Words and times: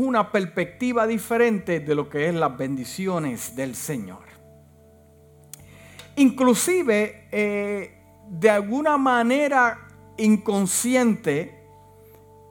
una 0.00 0.32
perspectiva 0.32 1.06
diferente 1.06 1.80
de 1.80 1.94
lo 1.94 2.08
que 2.08 2.28
es 2.28 2.34
las 2.34 2.56
bendiciones 2.56 3.54
del 3.54 3.74
Señor. 3.74 4.24
Inclusive, 6.16 7.28
eh, 7.30 8.02
de 8.28 8.50
alguna 8.50 8.96
manera 8.96 9.88
inconsciente, 10.16 11.60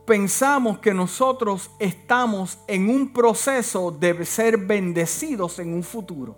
pensamos 0.05 0.79
que 0.79 0.93
nosotros 0.93 1.71
estamos 1.79 2.59
en 2.67 2.89
un 2.89 3.13
proceso 3.13 3.91
de 3.91 4.25
ser 4.25 4.57
bendecidos 4.57 5.59
en 5.59 5.73
un 5.73 5.83
futuro. 5.83 6.35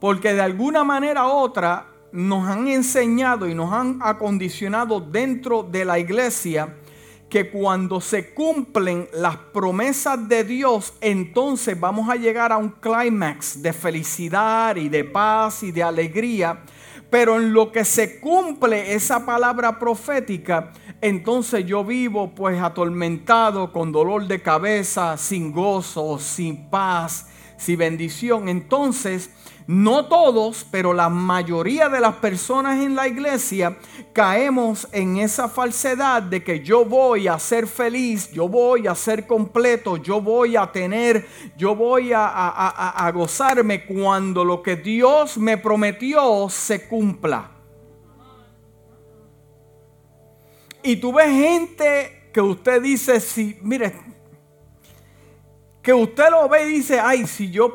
Porque 0.00 0.34
de 0.34 0.40
alguna 0.40 0.84
manera 0.84 1.26
u 1.26 1.30
otra 1.30 1.86
nos 2.12 2.48
han 2.48 2.68
enseñado 2.68 3.48
y 3.48 3.54
nos 3.54 3.72
han 3.72 3.98
acondicionado 4.02 5.00
dentro 5.00 5.62
de 5.62 5.84
la 5.84 5.98
iglesia 5.98 6.76
que 7.36 7.50
cuando 7.50 8.00
se 8.00 8.30
cumplen 8.32 9.10
las 9.12 9.36
promesas 9.36 10.26
de 10.26 10.42
Dios, 10.42 10.94
entonces 11.02 11.78
vamos 11.78 12.08
a 12.08 12.16
llegar 12.16 12.50
a 12.50 12.56
un 12.56 12.70
clímax 12.70 13.60
de 13.60 13.74
felicidad 13.74 14.74
y 14.76 14.88
de 14.88 15.04
paz 15.04 15.62
y 15.62 15.70
de 15.70 15.82
alegría. 15.82 16.62
Pero 17.10 17.36
en 17.36 17.52
lo 17.52 17.70
que 17.72 17.84
se 17.84 18.20
cumple 18.20 18.94
esa 18.94 19.26
palabra 19.26 19.78
profética, 19.78 20.72
entonces 21.02 21.66
yo 21.66 21.84
vivo 21.84 22.34
pues 22.34 22.58
atormentado, 22.58 23.70
con 23.70 23.92
dolor 23.92 24.26
de 24.26 24.40
cabeza, 24.40 25.18
sin 25.18 25.52
gozo, 25.52 26.18
sin 26.18 26.70
paz, 26.70 27.26
sin 27.58 27.76
bendición. 27.76 28.48
Entonces 28.48 29.28
no 29.66 30.06
todos, 30.06 30.64
pero 30.70 30.92
la 30.92 31.08
mayoría 31.08 31.88
de 31.88 32.00
las 32.00 32.16
personas 32.16 32.80
en 32.80 32.94
la 32.94 33.08
iglesia 33.08 33.76
caemos 34.12 34.86
en 34.92 35.16
esa 35.16 35.48
falsedad 35.48 36.22
de 36.22 36.44
que 36.44 36.60
yo 36.60 36.84
voy 36.84 37.26
a 37.26 37.36
ser 37.40 37.66
feliz, 37.66 38.30
yo 38.30 38.48
voy 38.48 38.86
a 38.86 38.94
ser 38.94 39.26
completo, 39.26 39.96
yo 39.96 40.20
voy 40.20 40.54
a 40.54 40.70
tener, 40.70 41.26
yo 41.56 41.74
voy 41.74 42.12
a, 42.14 43.10
gozarme 43.12 43.84
cuando 43.84 44.44
lo 44.44 44.62
que 44.62 44.76
Dios 44.76 45.36
me 45.36 45.58
prometió 45.58 46.48
se 46.48 46.86
cumpla. 46.86 47.50
Y 50.82 50.96
tú 50.96 51.12
ves 51.12 51.28
gente 51.28 52.30
que 52.32 52.40
usted 52.40 52.80
dice, 52.80 53.18
si, 53.18 53.58
mire, 53.62 53.92
que 55.82 55.92
usted 55.92 56.30
lo 56.30 56.48
ve 56.48 56.68
y 56.68 56.74
dice, 56.74 57.00
ay, 57.00 57.26
si 57.26 57.50
yo 57.50 57.74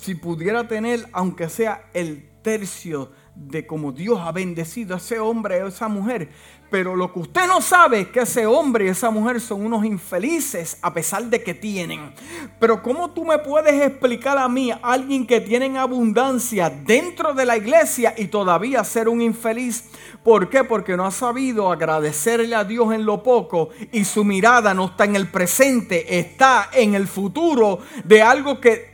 si 0.00 0.14
pudiera 0.14 0.66
tener, 0.66 1.06
aunque 1.12 1.48
sea 1.48 1.84
el 1.92 2.28
tercio 2.42 3.10
de 3.34 3.66
como 3.66 3.92
Dios 3.92 4.18
ha 4.20 4.32
bendecido 4.32 4.94
a 4.94 4.98
ese 4.98 5.18
hombre 5.18 5.62
o 5.62 5.68
esa 5.68 5.88
mujer. 5.88 6.30
Pero 6.70 6.94
lo 6.94 7.12
que 7.12 7.18
usted 7.18 7.48
no 7.48 7.60
sabe 7.60 8.02
es 8.02 8.08
que 8.08 8.20
ese 8.20 8.46
hombre 8.46 8.84
y 8.84 8.88
esa 8.88 9.10
mujer 9.10 9.40
son 9.40 9.66
unos 9.66 9.84
infelices 9.84 10.78
a 10.82 10.94
pesar 10.94 11.24
de 11.24 11.42
que 11.42 11.52
tienen. 11.52 12.14
Pero 12.60 12.80
¿cómo 12.80 13.10
tú 13.10 13.24
me 13.24 13.38
puedes 13.38 13.82
explicar 13.82 14.38
a 14.38 14.48
mí, 14.48 14.70
alguien 14.80 15.26
que 15.26 15.40
tiene 15.40 15.76
abundancia 15.76 16.70
dentro 16.70 17.34
de 17.34 17.44
la 17.44 17.56
iglesia 17.56 18.14
y 18.16 18.26
todavía 18.26 18.84
ser 18.84 19.08
un 19.08 19.20
infeliz? 19.20 19.90
¿Por 20.22 20.48
qué? 20.48 20.62
Porque 20.62 20.96
no 20.96 21.04
ha 21.04 21.10
sabido 21.10 21.72
agradecerle 21.72 22.54
a 22.54 22.62
Dios 22.62 22.94
en 22.94 23.04
lo 23.04 23.24
poco 23.24 23.70
y 23.90 24.04
su 24.04 24.24
mirada 24.24 24.72
no 24.72 24.86
está 24.86 25.04
en 25.04 25.16
el 25.16 25.26
presente, 25.26 26.20
está 26.20 26.70
en 26.72 26.94
el 26.94 27.08
futuro 27.08 27.80
de 28.04 28.22
algo 28.22 28.60
que 28.60 28.89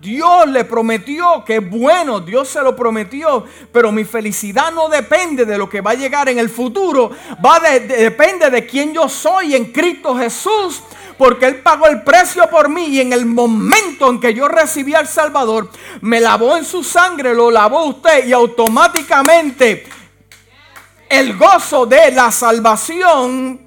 Dios 0.00 0.46
le 0.48 0.64
prometió 0.64 1.44
que 1.44 1.58
bueno, 1.58 2.20
Dios 2.20 2.48
se 2.48 2.62
lo 2.62 2.76
prometió, 2.76 3.44
pero 3.72 3.90
mi 3.90 4.04
felicidad 4.04 4.70
no 4.72 4.88
depende 4.88 5.44
de 5.44 5.58
lo 5.58 5.68
que 5.68 5.80
va 5.80 5.92
a 5.92 5.94
llegar 5.94 6.28
en 6.28 6.38
el 6.38 6.50
futuro, 6.50 7.10
va 7.44 7.58
depende 7.60 8.50
de 8.50 8.66
quién 8.66 8.92
yo 8.92 9.08
soy 9.08 9.54
en 9.54 9.72
Cristo 9.72 10.16
Jesús, 10.16 10.82
porque 11.18 11.46
Él 11.46 11.60
pagó 11.60 11.86
el 11.86 12.02
precio 12.02 12.48
por 12.48 12.68
mí 12.68 12.86
y 12.86 13.00
en 13.00 13.12
el 13.12 13.26
momento 13.26 14.10
en 14.10 14.20
que 14.20 14.34
yo 14.34 14.48
recibí 14.48 14.94
al 14.94 15.08
Salvador, 15.08 15.70
me 16.02 16.20
lavó 16.20 16.56
en 16.56 16.64
su 16.64 16.84
sangre, 16.84 17.34
lo 17.34 17.50
lavó 17.50 17.86
usted 17.86 18.26
y 18.26 18.32
automáticamente 18.32 19.86
el 21.08 21.36
gozo 21.36 21.86
de 21.86 22.12
la 22.12 22.30
salvación 22.30 23.65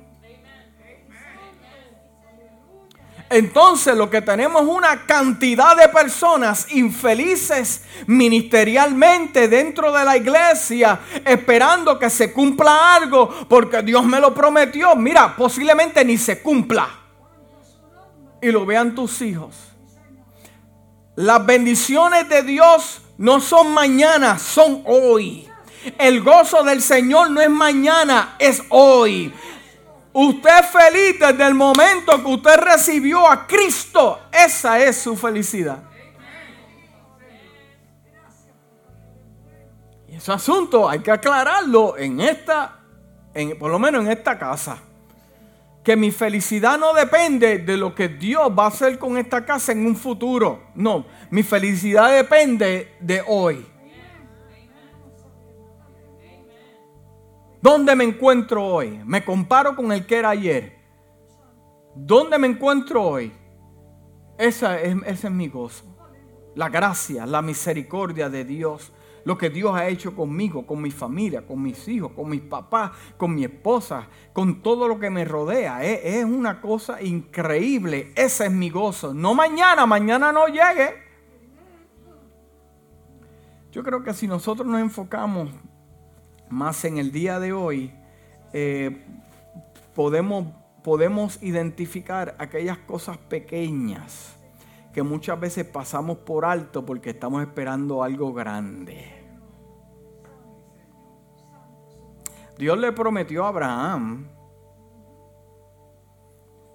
Entonces 3.29 3.95
lo 3.95 4.09
que 4.09 4.23
tenemos 4.23 4.63
una 4.63 5.06
cantidad 5.06 5.78
de 5.78 5.88
personas 5.90 6.72
infelices 6.72 7.84
ministerialmente 8.07 9.47
dentro 9.47 9.91
de 9.91 10.03
la 10.03 10.17
iglesia, 10.17 11.00
esperando 11.23 12.00
que 12.00 12.09
se 12.09 12.34
cumpla 12.34 12.95
algo, 12.95 13.29
porque 13.47 13.84
Dios 13.84 14.03
me 14.03 14.19
lo 14.19 14.34
prometió. 14.34 14.95
Mira, 14.95 15.35
posiblemente 15.35 16.03
ni 16.03 16.17
se 16.17 16.41
cumpla. 16.41 16.90
Y 18.41 18.51
lo 18.51 18.66
vean 18.66 18.95
tus 18.95 19.22
hijos. 19.22 19.56
Las 21.16 21.46
bendiciones 21.46 22.28
de 22.29 22.41
Dios 22.41 23.01
no 23.17 23.41
son 23.41 23.73
mañana, 23.73 24.40
son 24.40 24.81
hoy. 24.85 25.47
El 25.97 26.22
gozo 26.22 26.63
del 26.63 26.81
Señor 26.81 27.29
no 27.29 27.41
es 27.41 27.50
mañana, 27.50 28.35
es 28.40 28.63
hoy. 28.69 29.34
Usted 30.12 30.50
es 30.59 30.66
feliz 30.68 31.20
desde 31.20 31.46
el 31.46 31.53
momento 31.53 32.22
que 32.24 32.30
usted 32.30 32.58
recibió 32.58 33.28
a 33.30 33.46
Cristo. 33.46 34.20
Esa 34.31 34.80
es 34.80 34.97
su 34.97 35.16
felicidad. 35.16 35.84
Y 40.08 40.16
ese 40.16 40.31
asunto 40.31 40.90
hay 40.90 41.00
que 41.00 41.12
aclararlo 41.12 41.96
en 41.96 42.20
esta, 42.20 42.80
en, 43.34 43.58
por 43.59 43.70
lo 43.70 43.78
menos 43.78 44.03
en 44.06 44.12
esta 44.12 44.40
casa. 44.40 44.80
Que 45.84 45.96
mi 45.96 46.12
felicidad 46.12 46.78
no 46.78 46.94
depende 46.94 47.59
de 47.59 47.78
lo 47.78 47.94
que 47.94 48.09
Dios 48.09 48.52
va 48.58 48.66
a 48.66 48.68
hacer 48.70 48.97
con 48.97 49.18
esta 49.18 49.46
casa 49.46 49.72
en 49.72 49.86
un 49.86 49.96
futuro. 49.96 50.64
No, 50.74 51.06
mi 51.30 51.44
felicidad 51.44 52.12
depende 52.12 52.96
de 53.00 53.24
hoy. 53.26 53.66
¿Dónde 57.62 57.94
me 57.96 58.06
encuentro 58.06 58.66
hoy? 58.66 59.02
Me 59.06 59.25
comparo 59.25 59.75
con 59.75 59.92
el 59.92 60.06
que 60.06 60.18
era 60.18 60.30
ayer. 60.30 60.80
¿Dónde 61.94 62.38
me 62.38 62.47
encuentro 62.47 63.03
hoy? 63.03 63.34
Esa 64.38 64.80
es, 64.80 64.96
ese 65.06 65.28
es 65.28 65.34
mi 65.34 65.50
gozo. 65.50 65.86
La 66.56 66.70
gracia, 66.70 67.25
la 67.25 67.42
misericordia 67.42 68.30
de 68.30 68.46
Dios. 68.46 68.94
Lo 69.25 69.38
que 69.38 69.50
Dios 69.50 69.75
ha 69.75 69.90
hecho 69.90 70.16
conmigo, 70.16 70.66
con 70.66 70.81
mi 70.81 70.92
familia, 70.92 71.46
con 71.46 71.62
mis 71.62 71.86
hijos, 71.90 72.14
con 72.14 72.30
mis 72.30 72.42
papás, 72.42 72.92
con 73.18 73.36
mi 73.36 73.44
esposa, 73.44 74.08
con 74.31 74.62
todo 74.62 74.88
lo 74.88 74.97
que 74.97 75.09
me 75.09 75.26
rodea. 75.26 75.84
Es, 75.84 76.00
es 76.03 76.26
una 76.26 76.62
cosa 76.62 77.02
increíble. 77.02 78.14
Ese 78.16 78.46
es 78.46 78.52
mi 78.52 78.70
gozo. 78.70 79.14
No 79.14 79.36
mañana, 79.36 79.86
mañana 79.86 80.31
no 80.31 80.47
llegue. 80.47 81.09
Yo 83.72 83.84
creo 83.84 84.02
que 84.02 84.14
si 84.14 84.28
nosotros 84.28 84.66
nos 84.66 84.80
enfocamos 84.80 85.50
más 86.49 86.83
en 86.85 86.97
el 86.97 87.11
día 87.11 87.39
de 87.39 87.53
hoy 87.53 87.93
eh, 88.53 89.05
podemos, 89.93 90.47
podemos 90.83 91.41
identificar 91.43 92.35
aquellas 92.39 92.77
cosas 92.79 93.17
pequeñas 93.17 94.35
que 94.93 95.03
muchas 95.03 95.39
veces 95.39 95.65
pasamos 95.65 96.17
por 96.19 96.45
alto 96.45 96.85
porque 96.85 97.11
estamos 97.11 97.41
esperando 97.43 98.03
algo 98.03 98.33
grande. 98.33 99.15
Dios 102.57 102.77
le 102.77 102.91
prometió 102.91 103.45
a 103.45 103.49
Abraham, 103.49 104.27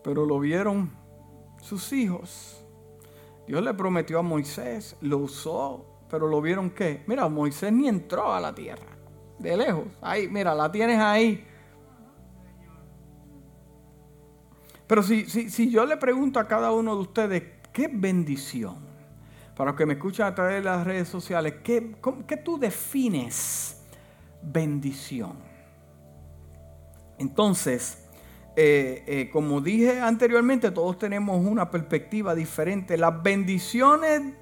pero 0.03 0.25
lo 0.25 0.39
vieron 0.39 0.93
sus 1.61 1.93
hijos. 1.93 2.65
Dios 3.47 3.63
le 3.63 3.75
prometió 3.75 4.21
a 4.21 4.23
Moisés, 4.23 4.97
lo 5.03 5.19
usó, 5.19 5.85
pero 6.09 6.27
lo 6.29 6.41
vieron 6.41 6.71
qué. 6.71 7.03
Mira, 7.07 7.29
Moisés 7.29 7.71
ni 7.73 7.89
entró 7.89 8.33
a 8.33 8.41
la 8.41 8.55
tierra 8.55 8.94
de 9.39 9.57
lejos. 9.57 9.85
Ahí, 10.01 10.29
mira, 10.29 10.55
la 10.55 10.71
tienes 10.71 10.99
ahí. 10.99 11.47
Pero 14.87 15.03
si, 15.03 15.25
si, 15.27 15.71
yo 15.71 15.87
le 15.87 15.97
pregunto 15.97 16.39
a 16.39 16.47
cada 16.47 16.73
uno 16.73 16.95
de 16.95 17.01
ustedes, 17.03 17.43
¿qué 17.73 17.89
bendición? 17.93 18.77
Para 19.57 19.71
los 19.71 19.79
que 19.79 19.87
me 19.87 19.95
escuchan 19.95 20.27
a 20.27 20.35
través 20.35 20.57
de 20.57 20.63
las 20.63 20.85
redes 20.85 21.09
sociales, 21.09 21.55
¿qué, 21.63 21.97
qué 22.27 22.37
tú 22.37 22.59
defines 22.59 23.83
bendición? 24.43 25.37
Entonces, 27.19 28.05
eh, 28.57 29.03
eh, 29.07 29.31
como 29.33 29.61
dije 29.61 30.01
anteriormente, 30.01 30.71
todos 30.71 30.99
tenemos 30.99 31.45
una 31.45 31.71
perspectiva 31.71 32.35
diferente. 32.35 32.97
Las 32.97 33.23
bendiciones 33.23 34.35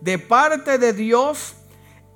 de 0.00 0.18
parte 0.18 0.78
de 0.78 0.92
Dios 0.92 1.54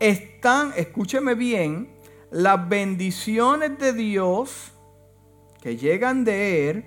están, 0.01 0.73
escúcheme 0.77 1.35
bien, 1.35 1.96
las 2.31 2.69
bendiciones 2.69 3.79
de 3.79 3.93
Dios 3.93 4.73
que 5.61 5.77
llegan 5.77 6.25
de 6.25 6.71
Él 6.71 6.85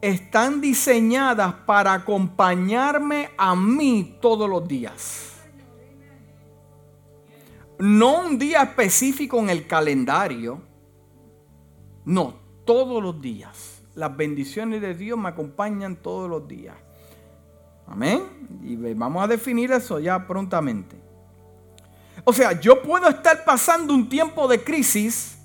están 0.00 0.60
diseñadas 0.60 1.54
para 1.66 1.94
acompañarme 1.94 3.30
a 3.36 3.54
mí 3.54 4.18
todos 4.20 4.48
los 4.48 4.66
días. 4.66 5.32
No 7.78 8.26
un 8.26 8.38
día 8.38 8.62
específico 8.62 9.38
en 9.38 9.50
el 9.50 9.66
calendario, 9.66 10.60
no, 12.04 12.34
todos 12.64 13.02
los 13.02 13.20
días. 13.20 13.82
las 13.94 14.16
bendiciones 14.16 14.80
de 14.80 14.94
Dios 14.94 15.18
me 15.18 15.28
acompañan 15.28 15.96
todos 15.96 16.28
los 16.30 16.48
días. 16.48 16.76
Amén. 17.86 18.22
Y 18.62 18.76
vamos 18.94 19.22
a 19.22 19.26
definir 19.26 19.70
eso 19.72 19.98
ya 19.98 20.26
prontamente. 20.26 21.01
O 22.24 22.32
sea, 22.32 22.60
yo 22.60 22.82
puedo 22.82 23.08
estar 23.08 23.44
pasando 23.44 23.92
un 23.92 24.08
tiempo 24.08 24.46
de 24.46 24.62
crisis. 24.62 25.38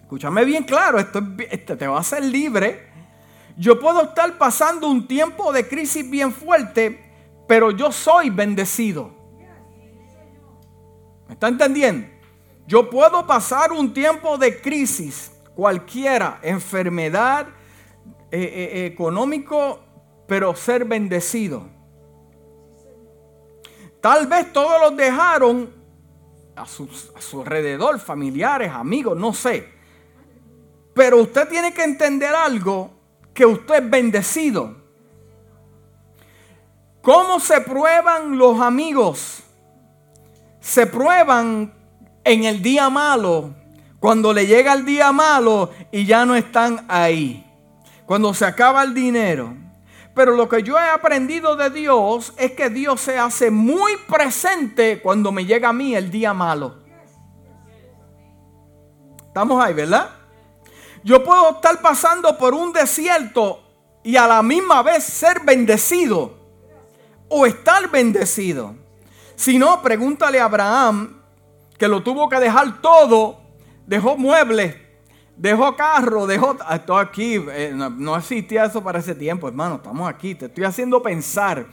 Escúchame 0.00 0.44
bien 0.44 0.64
claro, 0.64 0.98
esto, 0.98 1.22
te 1.76 1.86
va 1.86 1.96
a 1.96 2.00
hacer 2.00 2.24
libre. 2.24 2.90
Yo 3.56 3.78
puedo 3.78 4.02
estar 4.02 4.38
pasando 4.38 4.88
un 4.88 5.06
tiempo 5.06 5.52
de 5.52 5.68
crisis 5.68 6.08
bien 6.08 6.32
fuerte, 6.32 7.12
pero 7.46 7.70
yo 7.70 7.92
soy 7.92 8.30
bendecido. 8.30 9.10
¿Me 11.28 11.34
está 11.34 11.48
entendiendo? 11.48 12.08
Yo 12.66 12.90
puedo 12.90 13.26
pasar 13.26 13.72
un 13.72 13.92
tiempo 13.92 14.38
de 14.38 14.60
crisis, 14.60 15.32
cualquiera, 15.54 16.38
enfermedad, 16.42 17.48
eh, 18.30 18.40
eh, 18.40 18.86
económico, 18.86 19.80
pero 20.26 20.54
ser 20.54 20.84
bendecido. 20.84 21.68
Tal 24.02 24.26
vez 24.26 24.52
todos 24.52 24.80
los 24.80 24.96
dejaron 24.96 25.72
a 26.56 26.66
su, 26.66 26.88
alrededor, 27.40 28.00
familiares, 28.00 28.72
amigos, 28.72 29.16
no 29.16 29.32
sé. 29.32 29.72
Pero 30.92 31.18
usted 31.18 31.48
tiene 31.48 31.72
que 31.72 31.84
entender 31.84 32.34
algo, 32.34 32.90
que 33.32 33.46
usted 33.46 33.76
es 33.76 33.88
bendecido. 33.88 34.74
¿Cómo 37.00 37.38
se 37.38 37.60
prueban 37.60 38.36
los 38.36 38.60
amigos? 38.60 39.44
Se 40.58 40.88
prueban 40.88 41.72
en 42.24 42.42
el 42.42 42.60
día 42.60 42.90
malo, 42.90 43.54
cuando 44.00 44.32
le 44.32 44.48
llega 44.48 44.72
el 44.72 44.84
día 44.84 45.12
malo 45.12 45.70
y 45.92 46.06
ya 46.06 46.26
no 46.26 46.34
están 46.34 46.84
ahí, 46.88 47.48
cuando 48.04 48.34
se 48.34 48.46
acaba 48.46 48.82
el 48.82 48.94
dinero. 48.94 49.61
Pero 50.14 50.36
lo 50.36 50.48
que 50.48 50.62
yo 50.62 50.78
he 50.78 50.90
aprendido 50.90 51.56
de 51.56 51.70
Dios 51.70 52.34
es 52.36 52.52
que 52.52 52.68
Dios 52.68 53.00
se 53.00 53.18
hace 53.18 53.50
muy 53.50 53.96
presente 54.08 55.00
cuando 55.00 55.32
me 55.32 55.46
llega 55.46 55.70
a 55.70 55.72
mí 55.72 55.94
el 55.94 56.10
día 56.10 56.34
malo. 56.34 56.76
Estamos 59.26 59.64
ahí, 59.64 59.72
¿verdad? 59.72 60.10
Yo 61.02 61.24
puedo 61.24 61.52
estar 61.52 61.80
pasando 61.80 62.36
por 62.36 62.52
un 62.52 62.72
desierto 62.72 63.62
y 64.02 64.16
a 64.16 64.26
la 64.26 64.42
misma 64.42 64.82
vez 64.82 65.02
ser 65.04 65.40
bendecido 65.40 66.34
o 67.28 67.46
estar 67.46 67.90
bendecido. 67.90 68.74
Si 69.34 69.58
no, 69.58 69.80
pregúntale 69.80 70.38
a 70.38 70.44
Abraham 70.44 71.22
que 71.78 71.88
lo 71.88 72.02
tuvo 72.02 72.28
que 72.28 72.38
dejar 72.38 72.82
todo, 72.82 73.40
dejó 73.86 74.16
muebles, 74.16 74.76
dejó 75.36 75.76
carro, 75.76 76.26
dejó... 76.26 76.56
Estoy 76.70 77.04
aquí, 77.04 77.44
eh, 77.50 77.72
no, 77.74 78.16
existía 78.16 78.64
eso 78.64 78.82
para 78.82 78.98
ese 78.98 79.14
tiempo, 79.14 79.48
hermano, 79.48 79.76
estamos 79.76 80.08
aquí, 80.08 80.34
te 80.34 80.46
estoy 80.46 80.64
haciendo 80.64 81.02
pensar. 81.02 81.66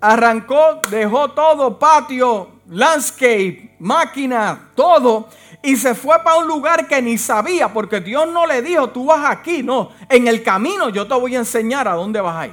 Arrancó, 0.00 0.80
dejó 0.90 1.30
todo, 1.30 1.78
patio, 1.78 2.48
landscape, 2.68 3.76
máquina, 3.78 4.70
todo, 4.74 5.28
y 5.62 5.76
se 5.76 5.94
fue 5.94 6.18
para 6.22 6.38
un 6.38 6.48
lugar 6.48 6.88
que 6.88 7.02
ni 7.02 7.18
sabía, 7.18 7.72
porque 7.72 8.00
Dios 8.00 8.28
no 8.28 8.46
le 8.46 8.62
dijo, 8.62 8.88
tú 8.90 9.06
vas 9.06 9.30
aquí, 9.30 9.62
no, 9.62 9.90
en 10.08 10.26
el 10.26 10.42
camino 10.42 10.88
yo 10.88 11.06
te 11.06 11.14
voy 11.14 11.36
a 11.36 11.40
enseñar 11.40 11.86
a 11.86 11.94
dónde 11.94 12.20
vas 12.20 12.48
a. 12.48 12.50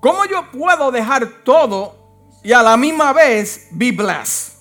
¿Cómo 0.00 0.24
yo 0.24 0.50
puedo 0.50 0.90
dejar 0.90 1.26
todo 1.44 2.02
y 2.42 2.52
a 2.52 2.62
la 2.62 2.76
misma 2.76 3.12
vez 3.12 3.68
be 3.70 3.92
blessed. 3.92 4.51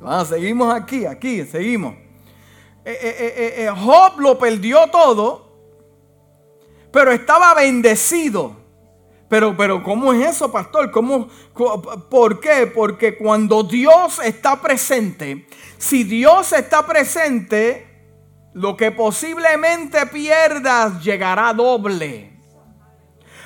Vamos, 0.00 0.28
seguimos 0.28 0.74
aquí, 0.74 1.04
aquí, 1.04 1.44
seguimos. 1.44 1.94
Eh, 2.84 2.98
eh, 3.02 3.54
eh, 3.58 3.68
Job 3.68 4.18
lo 4.18 4.38
perdió 4.38 4.86
todo, 4.88 5.52
pero 6.90 7.12
estaba 7.12 7.54
bendecido. 7.54 8.56
Pero, 9.28 9.56
pero, 9.56 9.82
¿cómo 9.84 10.12
es 10.12 10.26
eso, 10.26 10.50
pastor? 10.50 10.90
¿Cómo, 10.90 11.28
¿Por 12.10 12.40
qué? 12.40 12.66
Porque 12.66 13.16
cuando 13.16 13.62
Dios 13.62 14.18
está 14.24 14.60
presente, 14.60 15.46
si 15.78 16.02
Dios 16.02 16.52
está 16.52 16.84
presente, 16.84 17.86
lo 18.54 18.76
que 18.76 18.90
posiblemente 18.90 20.04
pierdas 20.06 21.04
llegará 21.04 21.52
doble. 21.52 22.30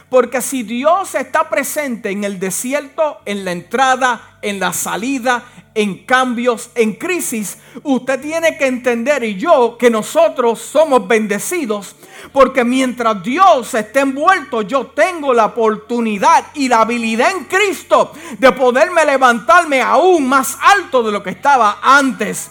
Porque 0.09 0.41
si 0.41 0.63
Dios 0.63 1.15
está 1.15 1.51
presente 1.51 2.11
en 2.11 2.25
el 2.25 2.39
desierto, 2.39 3.19
en 3.25 3.45
la 3.45 3.53
entrada, 3.53 4.39
en 4.43 4.61
la 4.61 4.73
salida, 4.73 5.45
en 5.75 6.05
cambios, 6.05 6.71
en 6.75 6.95
crisis, 6.95 7.59
usted 7.83 8.21
tiene 8.21 8.57
que 8.57 8.67
entender 8.67 9.25
y 9.25 9.37
yo 9.37 9.77
que 9.79 9.91
nosotros 9.91 10.61
somos 10.61 11.07
bendecidos 11.09 11.97
porque 12.33 12.65
mientras 12.65 13.23
Dios 13.23 13.75
esté 13.75 14.01
envuelto, 14.01 14.63
yo 14.63 14.87
tengo 14.87 15.35
la 15.35 15.47
oportunidad 15.47 16.47
y 16.55 16.69
la 16.69 16.81
habilidad 16.81 17.31
en 17.33 17.45
Cristo 17.45 18.13
de 18.39 18.53
poderme 18.53 19.05
levantarme 19.05 19.83
aún 19.83 20.29
más 20.29 20.57
alto 20.61 21.03
de 21.03 21.13
lo 21.13 21.23
que 21.23 21.31
estaba 21.31 21.79
antes 21.83 22.51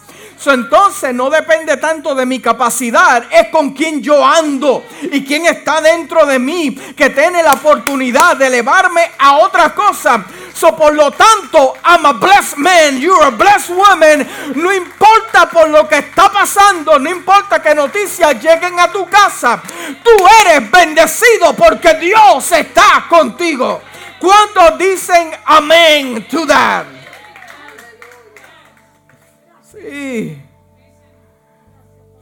entonces 0.51 1.13
no 1.13 1.29
depende 1.29 1.77
tanto 1.77 2.15
de 2.15 2.25
mi 2.25 2.39
capacidad, 2.39 3.23
es 3.31 3.49
con 3.49 3.71
quien 3.71 4.01
yo 4.01 4.25
ando 4.25 4.83
y 5.11 5.23
quien 5.23 5.45
está 5.45 5.79
dentro 5.79 6.25
de 6.25 6.39
mí 6.39 6.75
que 6.97 7.11
tiene 7.11 7.43
la 7.43 7.53
oportunidad 7.53 8.35
de 8.35 8.47
elevarme 8.47 9.11
a 9.19 9.37
otra 9.37 9.73
cosa. 9.73 10.25
So, 10.53 10.75
por 10.75 10.93
lo 10.93 11.11
tanto, 11.11 11.75
I'm 11.83 12.05
a 12.05 12.13
blessed 12.13 12.57
man, 12.57 12.99
you're 12.99 13.25
a 13.25 13.31
blessed 13.31 13.69
woman. 13.69 14.27
No 14.55 14.71
importa 14.71 15.49
por 15.49 15.69
lo 15.69 15.87
que 15.87 15.97
está 15.97 16.31
pasando, 16.31 16.99
no 16.99 17.09
importa 17.09 17.61
que 17.61 17.73
noticias 17.73 18.41
lleguen 18.41 18.79
a 18.79 18.91
tu 18.91 19.07
casa, 19.07 19.61
tú 20.03 20.11
eres 20.41 20.69
bendecido 20.69 21.53
porque 21.53 21.95
Dios 21.95 22.51
está 22.51 23.05
contigo. 23.09 23.81
¿Cuántos 24.19 24.77
dicen 24.77 25.31
amén 25.45 26.27
to 26.29 26.45
that? 26.47 27.02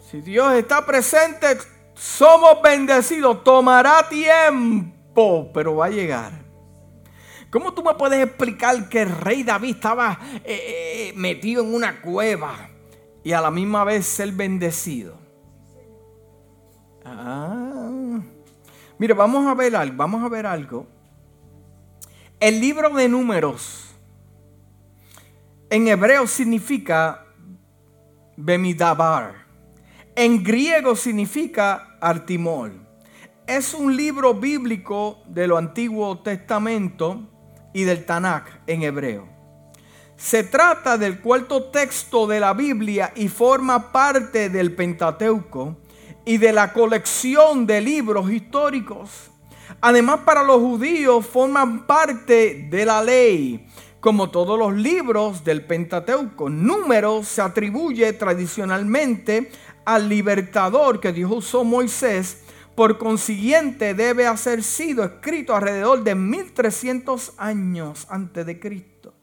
Si 0.10 0.22
Dios 0.22 0.54
está 0.54 0.86
presente, 0.86 1.58
somos 1.94 2.62
bendecidos. 2.62 3.44
Tomará 3.44 4.08
tiempo, 4.08 5.52
pero 5.54 5.76
va 5.76 5.86
a 5.88 5.90
llegar. 5.90 6.32
¿Cómo 7.50 7.74
tú 7.74 7.84
me 7.84 7.94
puedes 7.96 8.26
explicar 8.26 8.88
que 8.88 9.02
el 9.02 9.10
rey 9.10 9.44
David 9.44 9.76
estaba 9.76 10.18
eh, 10.46 11.10
eh, 11.10 11.14
metido 11.16 11.64
en 11.64 11.74
una 11.74 12.02
cueva 12.02 12.70
y 13.24 13.34
a 13.34 13.42
la 13.42 13.52
misma 13.52 13.84
vez 13.84 14.06
ser 14.06 14.32
bendecido? 14.32 15.20
Ah. 17.04 18.20
Mire, 18.98 19.14
vamos 19.14 19.46
a 19.48 19.54
ver 19.54 19.76
algo, 19.76 19.98
vamos 19.98 20.24
a 20.24 20.30
ver 20.30 20.46
algo. 20.46 20.88
El 22.40 22.62
libro 22.62 22.90
de 22.92 23.10
números 23.10 23.94
en 25.70 25.88
hebreo 25.88 26.28
significa 26.28 27.26
Bemidabar. 28.38 29.46
En 30.16 30.44
griego 30.44 30.96
significa 30.96 31.98
Artimol. 32.00 32.88
Es 33.46 33.74
un 33.74 33.96
libro 33.96 34.34
bíblico 34.34 35.24
del 35.28 35.52
Antiguo 35.52 36.20
Testamento 36.20 37.30
y 37.74 37.84
del 37.84 38.06
Tanakh 38.06 38.62
en 38.68 38.84
hebreo. 38.84 39.28
Se 40.16 40.44
trata 40.44 40.98
del 40.98 41.20
cuarto 41.20 41.66
texto 41.72 42.28
de 42.28 42.40
la 42.40 42.54
Biblia 42.54 43.12
y 43.16 43.28
forma 43.28 43.92
parte 43.92 44.50
del 44.50 44.76
Pentateuco 44.76 45.78
y 46.26 46.38
de 46.38 46.54
la 46.54 46.72
colección 46.72 47.66
de 47.66 47.82
libros 47.82 48.32
históricos. 48.32 49.32
Además, 49.82 50.22
para 50.26 50.44
los 50.44 50.60
judíos 50.60 51.26
forman 51.26 51.88
parte 51.88 52.68
de 52.70 52.86
la 52.86 53.04
ley 53.04 53.68
como 54.02 54.32
todos 54.32 54.58
los 54.58 54.74
libros 54.74 55.44
del 55.44 55.64
Pentateuco. 55.64 56.50
Números 56.50 57.28
se 57.28 57.42
atribuye 57.42 58.12
tradicionalmente 58.14 59.52
al 59.86 60.10
libertador 60.10 61.00
que 61.00 61.14
Dios 61.14 61.32
usó 61.32 61.64
Moisés. 61.64 62.44
Por 62.76 62.98
consiguiente, 62.98 63.94
debe 63.94 64.26
haber 64.26 64.64
sido 64.64 65.04
escrito 65.04 65.56
alrededor 65.56 66.04
de 66.04 66.16
1300 66.16 67.34
años 67.38 68.08
antes 68.10 68.46
de 68.46 68.60
Cristo. 68.60 69.14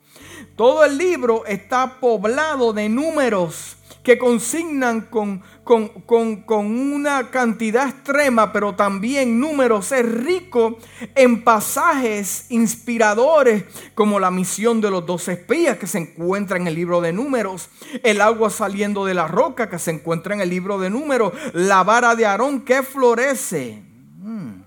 Todo 0.54 0.84
el 0.84 0.96
libro 0.96 1.44
está 1.46 1.98
poblado 1.98 2.72
de 2.72 2.88
números 2.88 3.77
que 4.08 4.16
consignan 4.16 5.02
con, 5.02 5.42
con, 5.64 6.64
una 6.64 7.30
cantidad 7.30 7.90
extrema, 7.90 8.54
pero 8.54 8.74
también 8.74 9.38
números. 9.38 9.92
Es 9.92 10.02
rico 10.02 10.78
en 11.14 11.44
pasajes 11.44 12.46
inspiradores, 12.48 13.64
como 13.94 14.18
la 14.18 14.30
misión 14.30 14.80
de 14.80 14.90
los 14.90 15.04
dos 15.04 15.28
espías 15.28 15.76
que 15.76 15.86
se 15.86 15.98
encuentra 15.98 16.56
en 16.56 16.66
el 16.66 16.74
libro 16.74 17.02
de 17.02 17.12
números, 17.12 17.68
el 18.02 18.22
agua 18.22 18.48
saliendo 18.48 19.04
de 19.04 19.12
la 19.12 19.28
roca 19.28 19.68
que 19.68 19.78
se 19.78 19.90
encuentra 19.90 20.34
en 20.34 20.40
el 20.40 20.48
libro 20.48 20.78
de 20.78 20.88
números, 20.88 21.34
la 21.52 21.84
vara 21.84 22.16
de 22.16 22.24
Aarón 22.24 22.64
que 22.64 22.82
florece. 22.82 23.82
Hmm. 24.22 24.62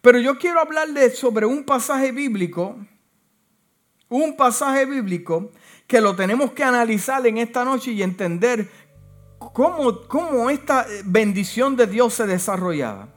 Pero 0.00 0.20
yo 0.20 0.38
quiero 0.38 0.60
hablarles 0.60 1.18
sobre 1.18 1.44
un 1.44 1.64
pasaje 1.64 2.12
bíblico, 2.12 2.76
un 4.08 4.36
pasaje 4.36 4.86
bíblico 4.86 5.50
que 5.88 6.02
lo 6.02 6.14
tenemos 6.14 6.52
que 6.52 6.62
analizar 6.62 7.26
en 7.26 7.38
esta 7.38 7.64
noche 7.64 7.92
y 7.92 8.02
entender 8.02 8.68
cómo, 9.38 10.02
cómo 10.06 10.50
esta 10.50 10.86
bendición 11.04 11.76
de 11.76 11.86
Dios 11.86 12.12
se 12.12 12.26
desarrollaba. 12.26 13.08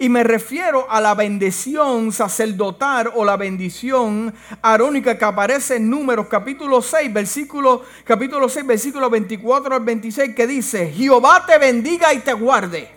Y 0.00 0.08
me 0.08 0.24
refiero 0.24 0.90
a 0.90 1.00
la 1.00 1.14
bendición 1.14 2.10
sacerdotal 2.10 3.12
o 3.14 3.24
la 3.24 3.36
bendición 3.36 4.34
arónica 4.60 5.16
que 5.16 5.24
aparece 5.24 5.76
en 5.76 5.88
Números 5.88 6.26
capítulo 6.26 6.82
6, 6.82 7.12
versículo, 7.14 7.84
capítulo 8.02 8.48
6, 8.48 8.66
versículo 8.66 9.08
24 9.08 9.76
al 9.76 9.84
26, 9.84 10.34
que 10.34 10.48
dice, 10.48 10.90
Jehová 10.90 11.44
te 11.46 11.56
bendiga 11.58 12.12
y 12.12 12.18
te 12.18 12.32
guarde. 12.32 12.90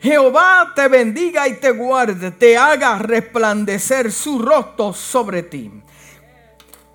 Jehová 0.00 0.72
te 0.74 0.88
bendiga 0.88 1.46
y 1.46 1.60
te 1.60 1.70
guarde, 1.70 2.32
te 2.32 2.58
haga 2.58 2.98
resplandecer 2.98 4.10
su 4.10 4.40
rostro 4.40 4.92
sobre 4.92 5.44
ti. 5.44 5.70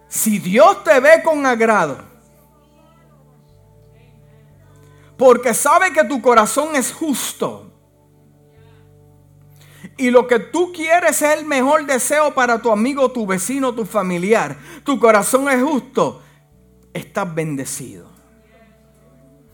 Si 0.07 0.39
Dios 0.39 0.83
te 0.83 0.99
ve 0.99 1.21
con 1.23 1.45
agrado, 1.45 1.97
porque 5.17 5.53
sabe 5.53 5.91
que 5.91 6.03
tu 6.03 6.21
corazón 6.21 6.75
es 6.75 6.93
justo. 6.93 7.63
Y 9.97 10.11
lo 10.11 10.27
que 10.27 10.39
tú 10.39 10.71
quieres 10.71 11.21
es 11.21 11.39
el 11.39 11.45
mejor 11.45 11.85
deseo 11.85 12.33
para 12.33 12.61
tu 12.61 12.71
amigo, 12.71 13.11
tu 13.11 13.25
vecino, 13.25 13.73
tu 13.73 13.83
familiar. 13.83 14.55
Tu 14.83 14.99
corazón 14.99 15.49
es 15.49 15.61
justo. 15.63 16.21
Estás 16.93 17.33
bendecido. 17.33 18.07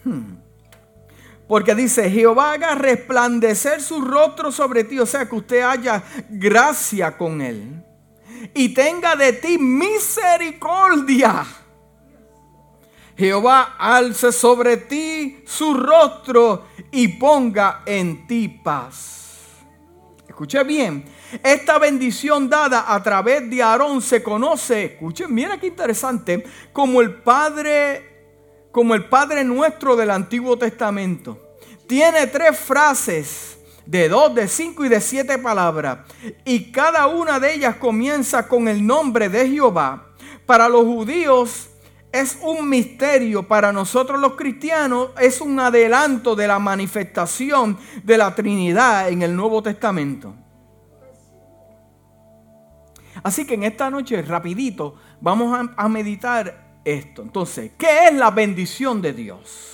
Hmm. 0.04 0.36
Porque 1.48 1.76
dice, 1.76 2.10
Jehová 2.10 2.54
haga 2.54 2.76
resplandecer 2.76 3.82
su 3.82 4.02
rostro 4.02 4.52
sobre 4.52 4.84
ti. 4.84 5.00
O 5.00 5.06
sea, 5.06 5.30
que 5.30 5.36
usted 5.36 5.62
haya 5.62 6.04
gracia 6.30 7.18
con 7.18 7.42
él. 7.42 7.84
Y 8.54 8.74
tenga 8.74 9.16
de 9.16 9.34
ti 9.34 9.58
misericordia 9.58 11.46
Jehová 13.18 13.76
alce 13.78 14.32
sobre 14.32 14.78
ti 14.78 15.44
su 15.46 15.74
rostro 15.74 16.68
y 16.92 17.08
ponga 17.10 17.84
en 17.86 18.26
ti 18.28 18.48
paz. 18.48 19.20
Escuche 20.28 20.64
bien, 20.64 21.06
esta 21.44 21.78
bendición 21.78 22.50
dada 22.50 22.92
a 22.92 23.04
través 23.04 23.48
de 23.50 23.62
Aarón 23.62 24.02
se 24.02 24.24
conoce, 24.24 24.86
escuchen, 24.86 25.32
mira 25.32 25.60
qué 25.60 25.68
interesante, 25.68 26.44
como 26.72 27.02
el 27.02 27.14
Padre, 27.14 28.70
como 28.72 28.96
el 28.96 29.06
Padre 29.06 29.44
nuestro 29.44 29.96
del 29.96 30.10
Antiguo 30.10 30.58
Testamento. 30.58 31.56
Tiene 31.86 32.26
tres 32.28 32.58
frases 32.58 33.60
de 33.86 34.10
dos, 34.10 34.34
de 34.34 34.48
cinco 34.48 34.86
y 34.86 34.90
de 34.90 35.02
siete 35.02 35.38
palabras. 35.38 36.00
Y 36.46 36.72
cada 36.72 37.08
una 37.08 37.40
de 37.40 37.54
ellas 37.54 37.76
comienza 37.76 38.48
con 38.48 38.68
el 38.68 38.86
nombre 38.86 39.30
de 39.30 39.50
Jehová. 39.50 40.08
Para 40.46 40.70
los 40.70 40.84
judíos 40.84 41.70
es 42.12 42.38
un 42.42 42.70
misterio 42.70 43.48
para 43.48 43.74
nosotros 43.74 44.22
los 44.22 44.34
cristianos, 44.34 45.10
es 45.20 45.42
un 45.42 45.60
adelanto 45.60 46.36
de 46.36 46.48
la 46.48 46.60
manifestación 46.60 47.78
de 48.04 48.18
la 48.18 48.36
Trinidad 48.36 49.10
en 49.10 49.24
el 49.24 49.36
Nuevo 49.36 49.64
Testamento. 49.64 50.36
Así 53.24 53.46
que 53.46 53.56
en 53.56 53.64
esta 53.64 53.90
noche, 53.90 54.22
rapidito, 54.22 54.96
vamos 55.22 55.70
a, 55.76 55.90
meditar 55.90 56.80
esto. 56.84 57.22
Entonces, 57.22 57.72
¿qué 57.78 58.08
es 58.08 58.14
la 58.14 58.30
bendición 58.30 59.02
de 59.02 59.14
Dios? 59.14 59.73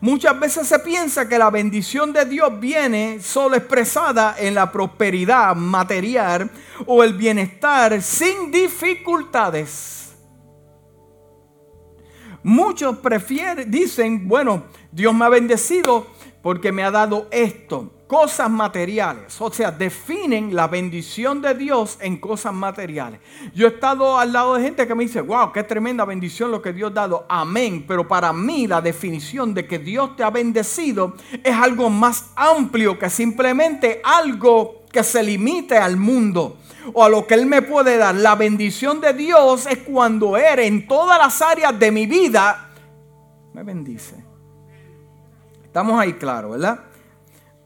Muchas 0.00 0.38
veces 0.38 0.68
se 0.68 0.78
piensa 0.78 1.28
que 1.28 1.38
la 1.38 1.50
bendición 1.50 2.12
de 2.12 2.24
Dios 2.24 2.60
viene 2.60 3.18
solo 3.20 3.56
expresada 3.56 4.36
en 4.38 4.54
la 4.54 4.70
prosperidad 4.70 5.56
material 5.56 6.50
o 6.86 7.02
el 7.02 7.14
bienestar 7.14 8.00
sin 8.00 8.50
dificultades. 8.50 10.14
Muchos 12.42 12.98
prefieren, 12.98 13.70
dicen, 13.70 14.26
bueno, 14.26 14.64
Dios 14.92 15.12
me 15.12 15.24
ha 15.26 15.28
bendecido 15.28 16.06
porque 16.42 16.72
me 16.72 16.82
ha 16.82 16.90
dado 16.90 17.28
esto, 17.30 17.90
cosas 18.06 18.50
materiales. 18.50 19.40
O 19.40 19.52
sea, 19.52 19.70
definen 19.70 20.54
la 20.54 20.66
bendición 20.66 21.42
de 21.42 21.54
Dios 21.54 21.98
en 22.00 22.16
cosas 22.16 22.52
materiales. 22.52 23.20
Yo 23.54 23.66
he 23.66 23.70
estado 23.70 24.18
al 24.18 24.32
lado 24.32 24.54
de 24.54 24.62
gente 24.62 24.86
que 24.86 24.94
me 24.94 25.04
dice, 25.04 25.20
wow, 25.20 25.52
qué 25.52 25.62
tremenda 25.62 26.04
bendición 26.04 26.50
lo 26.50 26.62
que 26.62 26.72
Dios 26.72 26.90
ha 26.92 26.94
dado. 26.94 27.26
Amén. 27.28 27.84
Pero 27.86 28.08
para 28.08 28.32
mí 28.32 28.66
la 28.66 28.80
definición 28.80 29.54
de 29.54 29.66
que 29.66 29.78
Dios 29.78 30.16
te 30.16 30.24
ha 30.24 30.30
bendecido 30.30 31.14
es 31.44 31.54
algo 31.54 31.90
más 31.90 32.30
amplio 32.36 32.98
que 32.98 33.10
simplemente 33.10 34.00
algo 34.02 34.82
que 34.90 35.04
se 35.04 35.22
limite 35.22 35.76
al 35.76 35.96
mundo 35.96 36.56
o 36.92 37.04
a 37.04 37.08
lo 37.08 37.26
que 37.26 37.34
Él 37.34 37.46
me 37.46 37.62
puede 37.62 37.96
dar. 37.96 38.14
La 38.14 38.34
bendición 38.34 39.00
de 39.00 39.12
Dios 39.12 39.66
es 39.66 39.78
cuando 39.78 40.36
Él 40.36 40.58
en 40.58 40.88
todas 40.88 41.18
las 41.18 41.40
áreas 41.42 41.78
de 41.78 41.92
mi 41.92 42.06
vida 42.06 42.70
me 43.52 43.62
bendice. 43.62 44.19
Estamos 45.70 46.00
ahí 46.00 46.14
claro, 46.14 46.50
¿verdad? 46.50 46.80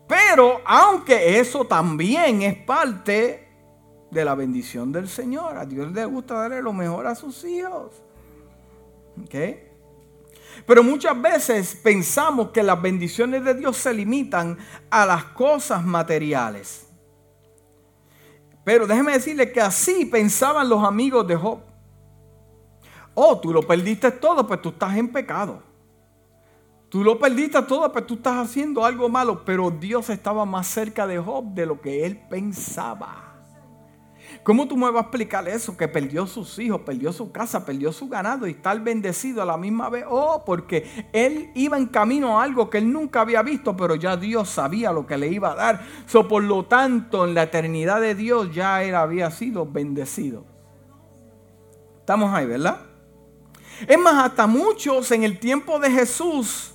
Pero 0.06 0.60
aunque 0.66 1.38
eso 1.40 1.64
también 1.64 2.42
es 2.42 2.54
parte 2.54 3.48
de 4.10 4.24
la 4.26 4.34
bendición 4.34 4.92
del 4.92 5.08
Señor, 5.08 5.56
a 5.56 5.64
Dios 5.64 5.90
le 5.90 6.04
gusta 6.04 6.34
darle 6.34 6.60
lo 6.60 6.74
mejor 6.74 7.06
a 7.06 7.14
sus 7.14 7.42
hijos. 7.44 8.02
¿Ok? 9.22 9.34
Pero 10.66 10.82
muchas 10.82 11.18
veces 11.18 11.80
pensamos 11.82 12.50
que 12.50 12.62
las 12.62 12.82
bendiciones 12.82 13.42
de 13.42 13.54
Dios 13.54 13.78
se 13.78 13.94
limitan 13.94 14.58
a 14.90 15.06
las 15.06 15.24
cosas 15.24 15.82
materiales. 15.82 16.86
Pero 18.64 18.86
déjeme 18.86 19.12
decirle 19.12 19.50
que 19.50 19.62
así 19.62 20.04
pensaban 20.04 20.68
los 20.68 20.84
amigos 20.84 21.26
de 21.26 21.36
Job. 21.36 21.60
Oh, 23.14 23.40
tú 23.40 23.50
lo 23.50 23.62
perdiste 23.62 24.10
todo, 24.10 24.46
pues 24.46 24.60
tú 24.60 24.68
estás 24.68 24.94
en 24.94 25.10
pecado. 25.10 25.73
Tú 26.94 27.02
lo 27.02 27.18
perdiste 27.18 27.60
todo, 27.62 27.90
pues 27.90 28.06
tú 28.06 28.14
estás 28.14 28.36
haciendo 28.36 28.84
algo 28.84 29.08
malo. 29.08 29.44
Pero 29.44 29.68
Dios 29.68 30.10
estaba 30.10 30.44
más 30.44 30.68
cerca 30.68 31.08
de 31.08 31.18
Job 31.18 31.46
de 31.46 31.66
lo 31.66 31.80
que 31.80 32.06
él 32.06 32.16
pensaba. 32.30 33.34
¿Cómo 34.44 34.68
tú 34.68 34.76
me 34.76 34.88
vas 34.88 34.98
a 34.98 35.00
explicar 35.00 35.48
eso? 35.48 35.76
Que 35.76 35.88
perdió 35.88 36.24
sus 36.24 36.56
hijos, 36.60 36.82
perdió 36.82 37.12
su 37.12 37.32
casa, 37.32 37.66
perdió 37.66 37.90
su 37.90 38.08
ganado 38.08 38.46
y 38.46 38.52
está 38.52 38.74
bendecido 38.74 39.42
a 39.42 39.44
la 39.44 39.56
misma 39.56 39.88
vez. 39.88 40.04
Oh, 40.08 40.44
porque 40.46 41.08
él 41.12 41.50
iba 41.56 41.76
en 41.76 41.86
camino 41.86 42.38
a 42.38 42.44
algo 42.44 42.70
que 42.70 42.78
él 42.78 42.92
nunca 42.92 43.22
había 43.22 43.42
visto, 43.42 43.76
pero 43.76 43.96
ya 43.96 44.16
Dios 44.16 44.48
sabía 44.48 44.92
lo 44.92 45.04
que 45.04 45.18
le 45.18 45.26
iba 45.26 45.50
a 45.50 45.56
dar. 45.56 45.84
So, 46.06 46.28
por 46.28 46.44
lo 46.44 46.66
tanto, 46.66 47.26
en 47.26 47.34
la 47.34 47.42
eternidad 47.42 48.00
de 48.00 48.14
Dios 48.14 48.54
ya 48.54 48.84
él 48.84 48.94
había 48.94 49.32
sido 49.32 49.66
bendecido. 49.66 50.44
Estamos 51.98 52.32
ahí, 52.32 52.46
¿verdad? 52.46 52.82
Es 53.88 53.98
más, 53.98 54.26
hasta 54.26 54.46
muchos 54.46 55.10
en 55.10 55.24
el 55.24 55.40
tiempo 55.40 55.80
de 55.80 55.90
Jesús 55.90 56.70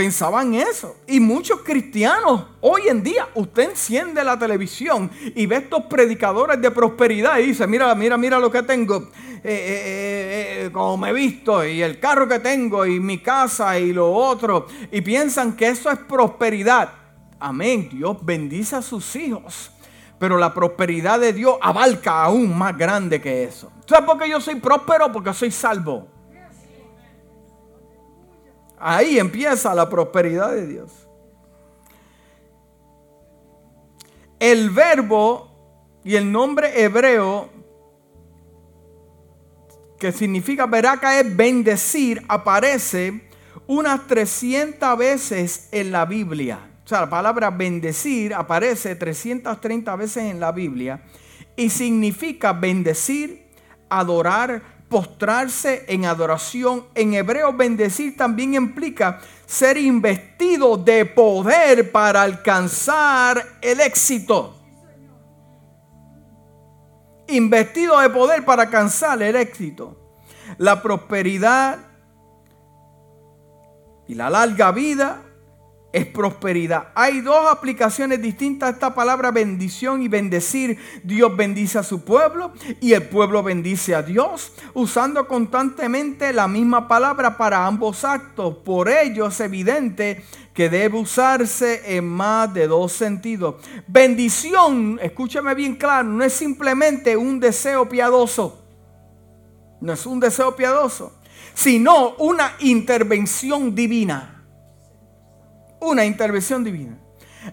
pensaban 0.00 0.54
eso. 0.54 0.96
Y 1.06 1.20
muchos 1.20 1.60
cristianos, 1.60 2.46
hoy 2.62 2.88
en 2.88 3.02
día, 3.02 3.28
usted 3.34 3.68
enciende 3.68 4.24
la 4.24 4.38
televisión 4.38 5.10
y 5.34 5.44
ve 5.44 5.56
estos 5.56 5.84
predicadores 5.90 6.58
de 6.58 6.70
prosperidad 6.70 7.36
y 7.38 7.48
dice, 7.48 7.66
mira, 7.66 7.94
mira, 7.94 8.16
mira 8.16 8.38
lo 8.38 8.50
que 8.50 8.62
tengo, 8.62 8.96
eh, 8.96 9.42
eh, 9.44 10.64
eh, 10.64 10.70
como 10.72 10.96
me 10.96 11.10
he 11.10 11.12
visto, 11.12 11.66
y 11.66 11.82
el 11.82 12.00
carro 12.00 12.26
que 12.26 12.38
tengo, 12.38 12.86
y 12.86 12.98
mi 12.98 13.18
casa, 13.18 13.78
y 13.78 13.92
lo 13.92 14.10
otro, 14.10 14.68
y 14.90 15.02
piensan 15.02 15.54
que 15.54 15.68
eso 15.68 15.90
es 15.90 15.98
prosperidad. 15.98 16.94
Amén, 17.38 17.90
Dios 17.92 18.16
bendice 18.22 18.76
a 18.76 18.82
sus 18.82 19.14
hijos. 19.16 19.70
Pero 20.18 20.38
la 20.38 20.54
prosperidad 20.54 21.20
de 21.20 21.34
Dios 21.34 21.56
abarca 21.60 22.24
aún 22.24 22.56
más 22.56 22.74
grande 22.74 23.20
que 23.20 23.44
eso. 23.44 23.70
¿Sabes 23.86 24.06
por 24.06 24.18
qué 24.18 24.30
yo 24.30 24.40
soy 24.40 24.54
próspero? 24.54 25.12
Porque 25.12 25.34
soy 25.34 25.50
salvo. 25.50 26.19
Ahí 28.80 29.18
empieza 29.18 29.74
la 29.74 29.88
prosperidad 29.88 30.52
de 30.52 30.66
Dios. 30.66 30.90
El 34.38 34.70
verbo 34.70 36.00
y 36.02 36.16
el 36.16 36.32
nombre 36.32 36.82
hebreo 36.82 37.50
que 39.98 40.12
significa 40.12 40.64
veraca 40.64 41.20
es 41.20 41.36
bendecir, 41.36 42.24
aparece 42.26 43.28
unas 43.66 44.06
300 44.06 44.96
veces 44.96 45.68
en 45.72 45.92
la 45.92 46.06
Biblia. 46.06 46.58
O 46.82 46.88
sea, 46.88 47.02
la 47.02 47.10
palabra 47.10 47.50
bendecir 47.50 48.32
aparece 48.32 48.96
330 48.96 49.94
veces 49.96 50.24
en 50.24 50.40
la 50.40 50.52
Biblia 50.52 51.02
y 51.54 51.68
significa 51.68 52.54
bendecir, 52.54 53.46
adorar, 53.90 54.79
postrarse 54.90 55.84
en 55.88 56.04
adoración. 56.04 56.84
En 56.94 57.14
hebreo, 57.14 57.54
bendecir 57.54 58.16
también 58.16 58.54
implica 58.54 59.20
ser 59.46 59.78
investido 59.78 60.76
de 60.76 61.06
poder 61.06 61.90
para 61.90 62.20
alcanzar 62.22 63.42
el 63.62 63.80
éxito. 63.80 64.56
Investido 67.28 68.00
de 68.00 68.10
poder 68.10 68.44
para 68.44 68.64
alcanzar 68.64 69.22
el 69.22 69.36
éxito. 69.36 69.96
La 70.58 70.82
prosperidad 70.82 71.78
y 74.08 74.14
la 74.14 74.28
larga 74.28 74.72
vida 74.72 75.22
es 75.92 76.06
prosperidad. 76.06 76.88
Hay 76.94 77.20
dos 77.20 77.50
aplicaciones 77.50 78.22
distintas 78.22 78.68
a 78.68 78.72
esta 78.72 78.94
palabra 78.94 79.30
bendición 79.30 80.02
y 80.02 80.08
bendecir. 80.08 80.78
Dios 81.02 81.36
bendice 81.36 81.78
a 81.78 81.82
su 81.82 82.04
pueblo 82.04 82.52
y 82.80 82.92
el 82.92 83.04
pueblo 83.04 83.42
bendice 83.42 83.94
a 83.94 84.02
Dios, 84.02 84.52
usando 84.74 85.26
constantemente 85.26 86.32
la 86.32 86.46
misma 86.46 86.86
palabra 86.86 87.36
para 87.36 87.66
ambos 87.66 88.04
actos. 88.04 88.56
Por 88.58 88.88
ello 88.88 89.26
es 89.26 89.40
evidente 89.40 90.24
que 90.54 90.68
debe 90.68 90.98
usarse 90.98 91.96
en 91.96 92.06
más 92.06 92.52
de 92.54 92.68
dos 92.68 92.92
sentidos. 92.92 93.56
Bendición, 93.88 94.98
escúchame 95.02 95.54
bien 95.54 95.74
claro, 95.74 96.08
no 96.08 96.22
es 96.22 96.32
simplemente 96.32 97.16
un 97.16 97.40
deseo 97.40 97.88
piadoso. 97.88 98.58
No 99.80 99.94
es 99.94 100.06
un 100.06 100.20
deseo 100.20 100.54
piadoso, 100.54 101.14
sino 101.54 102.10
una 102.16 102.52
intervención 102.60 103.74
divina 103.74 104.39
una 105.80 106.04
intervención 106.04 106.62
divina. 106.64 106.98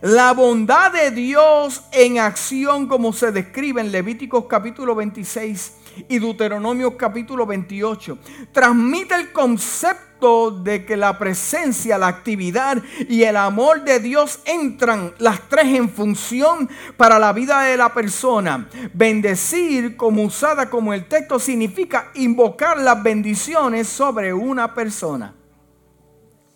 La 0.01 0.33
bondad 0.33 0.91
de 0.91 1.11
Dios 1.11 1.83
en 1.93 2.19
acción 2.19 2.87
como 2.87 3.13
se 3.13 3.31
describe 3.31 3.79
en 3.79 3.91
Levíticos 3.91 4.45
capítulo 4.45 4.93
26 4.95 5.73
y 6.09 6.19
Deuteronomio 6.19 6.97
capítulo 6.97 7.45
28 7.45 8.17
transmite 8.51 9.15
el 9.15 9.31
concepto 9.31 10.51
de 10.51 10.85
que 10.85 10.97
la 10.97 11.17
presencia, 11.17 11.97
la 11.97 12.07
actividad 12.07 12.83
y 13.07 13.23
el 13.23 13.37
amor 13.37 13.83
de 13.83 13.99
Dios 13.99 14.39
entran 14.45 15.13
las 15.19 15.47
tres 15.47 15.67
en 15.67 15.89
función 15.89 16.69
para 16.97 17.19
la 17.19 17.31
vida 17.33 17.61
de 17.61 17.77
la 17.77 17.93
persona. 17.93 18.67
Bendecir 18.93 19.95
como 19.95 20.23
usada 20.23 20.69
como 20.69 20.93
el 20.93 21.05
texto 21.07 21.39
significa 21.39 22.11
invocar 22.15 22.77
las 22.79 23.01
bendiciones 23.01 23.87
sobre 23.87 24.33
una 24.33 24.73
persona. 24.73 25.36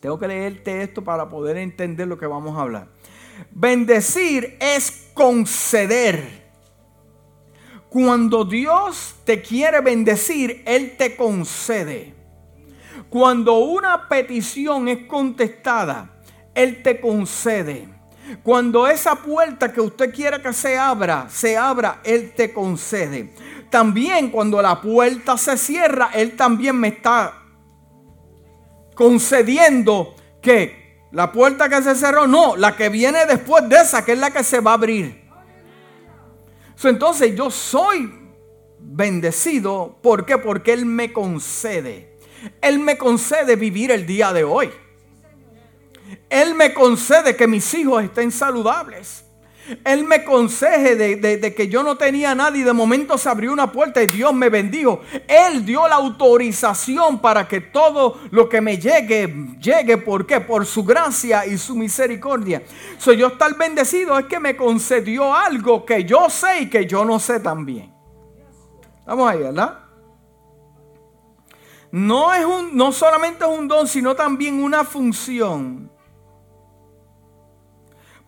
Tengo 0.02 0.18
que 0.18 0.28
leerte 0.28 0.82
esto 0.82 1.04
para 1.04 1.30
poder 1.30 1.58
entender 1.58 2.08
lo 2.08 2.18
que 2.18 2.26
vamos 2.26 2.58
a 2.58 2.62
hablar. 2.62 2.88
Bendecir 3.52 4.58
es 4.60 5.12
conceder. 5.14 6.42
Cuando 7.88 8.44
Dios 8.44 9.14
te 9.26 9.44
quiere 9.44 9.80
bendecir, 9.80 10.64
Él 10.66 10.96
te 10.98 11.16
concede. 11.16 12.16
Cuando 13.12 13.60
una 13.60 14.10
petición 14.10 14.88
es 14.88 15.06
contestada, 15.06 16.10
Él 16.56 16.82
te 16.82 17.00
concede. 17.00 17.88
Cuando 18.42 18.88
esa 18.88 19.16
puerta 19.16 19.72
que 19.72 19.82
usted 19.82 20.12
quiere 20.12 20.42
que 20.42 20.52
se 20.52 20.80
abra, 20.80 21.28
se 21.30 21.56
abra, 21.56 22.00
Él 22.04 22.34
te 22.36 22.52
concede. 22.52 23.36
También 23.70 24.32
cuando 24.32 24.64
la 24.64 24.82
puerta 24.82 25.38
se 25.38 25.58
cierra, 25.58 26.10
Él 26.12 26.36
también 26.36 26.76
me 26.76 26.88
está 26.88 27.41
concediendo 29.02 30.14
que 30.44 31.08
la 31.12 31.32
puerta 31.32 31.68
que 31.68 31.82
se 31.82 31.96
cerró, 31.96 32.28
no, 32.28 32.56
la 32.56 32.76
que 32.76 32.88
viene 32.90 33.26
después 33.26 33.68
de 33.68 33.78
esa, 33.78 34.06
que 34.06 34.12
es 34.12 34.20
la 34.20 34.30
que 34.30 34.44
se 34.44 34.60
va 34.60 34.72
a 34.72 34.74
abrir. 34.76 35.24
entonces 36.84 37.36
yo 37.36 37.50
soy 37.50 38.14
bendecido, 38.78 39.98
¿por 40.04 40.24
qué? 40.24 40.38
Porque 40.38 40.72
Él 40.72 40.86
me 40.86 41.12
concede. 41.12 42.16
Él 42.62 42.78
me 42.78 42.96
concede 42.96 43.56
vivir 43.56 43.90
el 43.90 44.06
día 44.06 44.34
de 44.34 44.44
hoy. 44.44 44.70
Él 46.30 46.54
me 46.54 46.72
concede 46.72 47.36
que 47.36 47.48
mis 47.48 47.74
hijos 47.74 48.04
estén 48.04 48.32
saludables. 48.32 49.26
Él 49.86 50.04
me 50.04 50.24
conseje 50.24 50.96
de, 50.96 51.54
que 51.54 51.68
yo 51.68 51.84
no 51.84 51.98
tenía 51.98 52.34
nadie 52.36 52.62
y 52.62 52.64
de 52.64 52.74
momento 52.74 53.18
se 53.18 53.30
abrió 53.30 53.54
una 53.54 53.72
puerta 53.72 54.02
y 54.02 54.08
Dios 54.08 54.34
me 54.34 54.50
bendijo. 54.50 55.02
Él 55.28 55.66
dio 55.66 55.88
la 55.88 55.96
autorización 55.96 57.20
para 57.20 57.48
que 57.48 57.62
todo 57.62 58.20
lo 58.32 58.50
que 58.50 58.62
me 58.62 58.78
llegue, 58.78 59.56
llegue. 59.60 59.98
¿Por 59.98 60.26
qué? 60.26 60.42
Por 60.42 60.66
su 60.66 60.84
gracia 60.84 61.46
y 61.46 61.58
su 61.58 61.76
misericordia. 61.76 62.64
Soy 62.98 63.18
yo 63.18 63.28
estar 63.28 63.56
bendecido 63.56 64.18
es 64.18 64.26
que 64.26 64.40
me 64.40 64.56
concedió 64.56 65.34
algo 65.34 65.86
que 65.86 66.04
yo 66.04 66.30
sé 66.30 66.62
y 66.62 66.70
que 66.70 66.86
yo 66.86 67.06
no 67.06 67.20
sé 67.20 67.40
también. 67.40 67.94
Vamos 69.06 69.30
ahí, 69.30 69.40
¿verdad? 69.40 69.80
No, 71.92 72.34
es 72.34 72.46
un, 72.46 72.76
no 72.76 72.92
solamente 72.92 73.44
es 73.44 73.50
un 73.50 73.68
don, 73.68 73.88
sino 73.88 74.16
también 74.16 74.64
una 74.64 74.86
función 74.86 75.91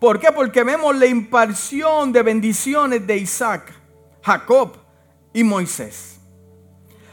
¿Por 0.04 0.20
qué? 0.20 0.30
Porque 0.32 0.62
vemos 0.64 0.94
la 0.94 1.06
imparción 1.06 2.12
de 2.12 2.22
bendiciones 2.22 3.06
de 3.06 3.16
Isaac, 3.16 3.72
Jacob 4.20 4.76
y 5.32 5.42
Moisés. 5.44 6.20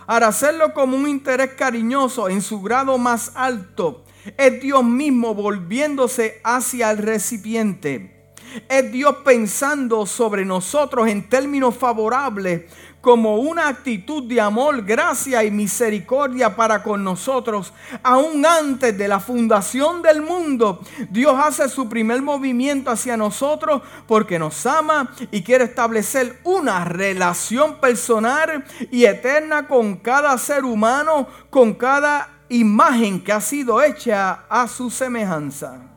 Al 0.06 0.24
hacerlo 0.24 0.74
como 0.74 0.98
un 0.98 1.08
interés 1.08 1.52
cariñoso 1.54 2.28
en 2.28 2.42
su 2.42 2.62
grado 2.62 2.98
más 2.98 3.32
alto, 3.36 4.04
es 4.38 4.62
Dios 4.62 4.84
mismo 4.84 5.34
volviéndose 5.34 6.42
hacia 6.44 6.92
el 6.92 6.98
recipiente. 6.98 8.34
Es 8.68 8.92
Dios 8.92 9.16
pensando 9.24 10.06
sobre 10.06 10.44
nosotros 10.44 11.08
en 11.08 11.30
términos 11.30 11.78
favorables 11.78 12.64
como 13.02 13.38
una 13.38 13.68
actitud 13.68 14.24
de 14.24 14.40
amor, 14.40 14.84
gracia 14.84 15.44
y 15.44 15.52
misericordia 15.52 16.56
para 16.56 16.84
con 16.84 17.04
nosotros. 17.04 17.74
Aún 18.04 18.46
antes 18.46 18.98
de 18.98 19.08
la 19.08 19.20
fundación 19.20 20.02
del 20.02 20.22
mundo, 20.22 20.82
Dios 21.10 21.36
hace 21.38 21.68
su 21.68 21.90
primer 21.90 22.22
movimiento 22.22 22.92
hacia 22.92 23.18
nosotros 23.18 23.82
porque 24.08 24.40
nos 24.40 24.66
ama 24.66 25.12
y 25.32 25.42
quiere 25.42 25.66
establecer 25.66 26.40
una 26.44 26.86
relación 26.86 27.76
personal 27.82 28.64
y 28.92 29.06
eterna 29.06 29.68
con 29.68 29.98
cada 29.98 30.38
ser 30.38 30.64
humano, 30.64 31.28
con 31.50 31.74
cada 31.74 32.30
imagen 32.50 33.24
que 33.24 33.34
ha 33.34 33.42
sido 33.42 33.82
hecha 33.82 34.46
a 34.48 34.68
su 34.68 34.90
semejanza. 34.90 35.91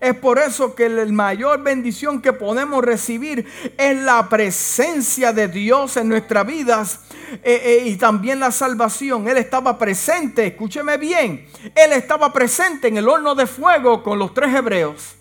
Es 0.00 0.14
por 0.14 0.38
eso 0.38 0.74
que 0.74 0.88
la 0.88 1.04
mayor 1.06 1.62
bendición 1.62 2.20
que 2.22 2.32
podemos 2.32 2.84
recibir 2.84 3.46
es 3.76 3.96
la 3.98 4.28
presencia 4.28 5.32
de 5.32 5.48
Dios 5.48 5.96
en 5.96 6.08
nuestras 6.08 6.46
vidas 6.46 7.00
eh, 7.42 7.60
eh, 7.64 7.82
y 7.86 7.96
también 7.96 8.40
la 8.40 8.50
salvación. 8.50 9.28
Él 9.28 9.36
estaba 9.36 9.78
presente, 9.78 10.46
escúcheme 10.46 10.96
bien, 10.96 11.48
Él 11.74 11.92
estaba 11.92 12.32
presente 12.32 12.88
en 12.88 12.96
el 12.96 13.08
horno 13.08 13.34
de 13.34 13.46
fuego 13.46 14.02
con 14.02 14.18
los 14.18 14.32
tres 14.34 14.54
hebreos. 14.54 15.16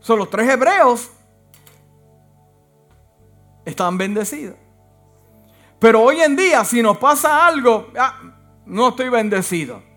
Son 0.00 0.18
los 0.18 0.28
tres 0.30 0.48
hebreos 0.48 1.10
estaban 3.64 3.96
bendecidos. 3.96 4.56
Pero 5.78 6.02
hoy 6.02 6.20
en 6.20 6.34
día, 6.34 6.64
si 6.64 6.82
nos 6.82 6.98
pasa 6.98 7.46
algo, 7.46 7.90
ah, 7.96 8.20
no 8.66 8.88
estoy 8.88 9.08
bendecido 9.08 9.91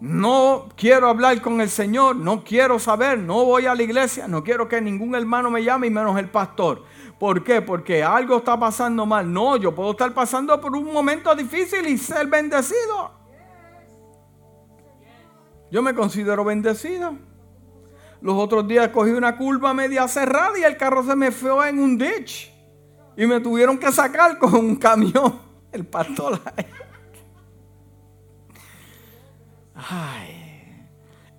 no 0.00 0.68
quiero 0.76 1.08
hablar 1.08 1.40
con 1.40 1.60
el 1.60 1.70
Señor, 1.70 2.16
no 2.16 2.44
quiero 2.44 2.78
saber, 2.78 3.18
no 3.18 3.44
voy 3.44 3.66
a 3.66 3.74
la 3.74 3.82
iglesia, 3.82 4.28
no 4.28 4.44
quiero 4.44 4.68
que 4.68 4.80
ningún 4.80 5.14
hermano 5.14 5.50
me 5.50 5.64
llame 5.64 5.86
y 5.86 5.90
menos 5.90 6.18
el 6.18 6.28
pastor. 6.28 6.84
¿Por 7.18 7.42
qué? 7.42 7.62
Porque 7.62 8.02
algo 8.04 8.36
está 8.36 8.58
pasando 8.58 9.06
mal. 9.06 9.32
No, 9.32 9.56
yo 9.56 9.74
puedo 9.74 9.92
estar 9.92 10.12
pasando 10.12 10.60
por 10.60 10.76
un 10.76 10.92
momento 10.92 11.34
difícil 11.34 11.86
y 11.86 11.96
ser 11.96 12.26
bendecido. 12.26 13.10
Yo 15.70 15.82
me 15.82 15.94
considero 15.94 16.44
bendecido. 16.44 17.16
Los 18.20 18.36
otros 18.36 18.68
días 18.68 18.88
cogí 18.88 19.10
una 19.10 19.36
curva 19.36 19.72
media 19.72 20.06
cerrada 20.08 20.58
y 20.58 20.62
el 20.62 20.76
carro 20.76 21.02
se 21.04 21.16
me 21.16 21.30
fue 21.32 21.70
en 21.70 21.78
un 21.78 21.96
ditch. 21.96 22.52
Y 23.16 23.26
me 23.26 23.40
tuvieron 23.40 23.78
que 23.78 23.90
sacar 23.90 24.38
con 24.38 24.54
un 24.54 24.76
camión. 24.76 25.40
El 25.72 25.86
pastor. 25.86 26.40
Ay. 29.76 30.86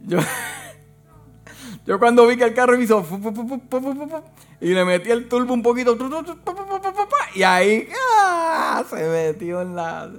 Yo, 0.02 0.19
yo 1.86 2.00
cuando 2.00 2.28
vi 2.28 2.38
que 2.38 2.43
el 2.43 2.54
carro 2.54 2.80
hizo 2.80 3.04
y 4.62 4.73
le 4.73 4.86
metí 4.86 5.12
el 5.12 5.28
turbo 5.28 5.54
un 5.54 5.63
poquito 5.63 5.97
y 7.36 7.43
ahí 7.43 7.89
se 8.89 9.10
metió 9.10 9.62
en 9.62 9.76
la. 9.76 10.10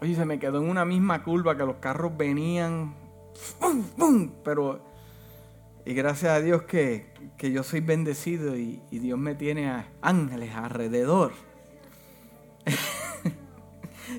Oye, 0.00 0.14
se 0.14 0.24
me 0.24 0.38
quedó 0.38 0.58
en 0.58 0.70
una 0.70 0.84
misma 0.84 1.22
curva 1.22 1.56
que 1.56 1.64
los 1.64 1.76
carros 1.76 2.16
venían. 2.16 2.94
Pero. 4.44 4.88
Y 5.84 5.94
gracias 5.94 6.32
a 6.32 6.40
Dios 6.40 6.62
que, 6.62 7.12
que 7.36 7.52
yo 7.52 7.62
soy 7.62 7.80
bendecido 7.80 8.56
y, 8.56 8.82
y 8.90 8.98
Dios 8.98 9.18
me 9.18 9.34
tiene 9.34 9.70
a 9.70 9.88
ángeles 10.02 10.54
alrededor. 10.54 11.32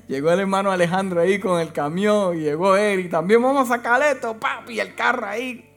Llegó 0.08 0.30
el 0.30 0.40
hermano 0.40 0.70
Alejandro 0.70 1.20
ahí 1.20 1.38
con 1.38 1.60
el 1.60 1.72
camión 1.72 2.36
y 2.36 2.40
llegó 2.40 2.76
él 2.76 3.00
y 3.00 3.08
también 3.08 3.42
vamos 3.42 3.70
a 3.70 3.76
sacar 3.76 4.02
esto, 4.02 4.38
papi, 4.38 4.80
el 4.80 4.94
carro 4.94 5.26
ahí. 5.26 5.68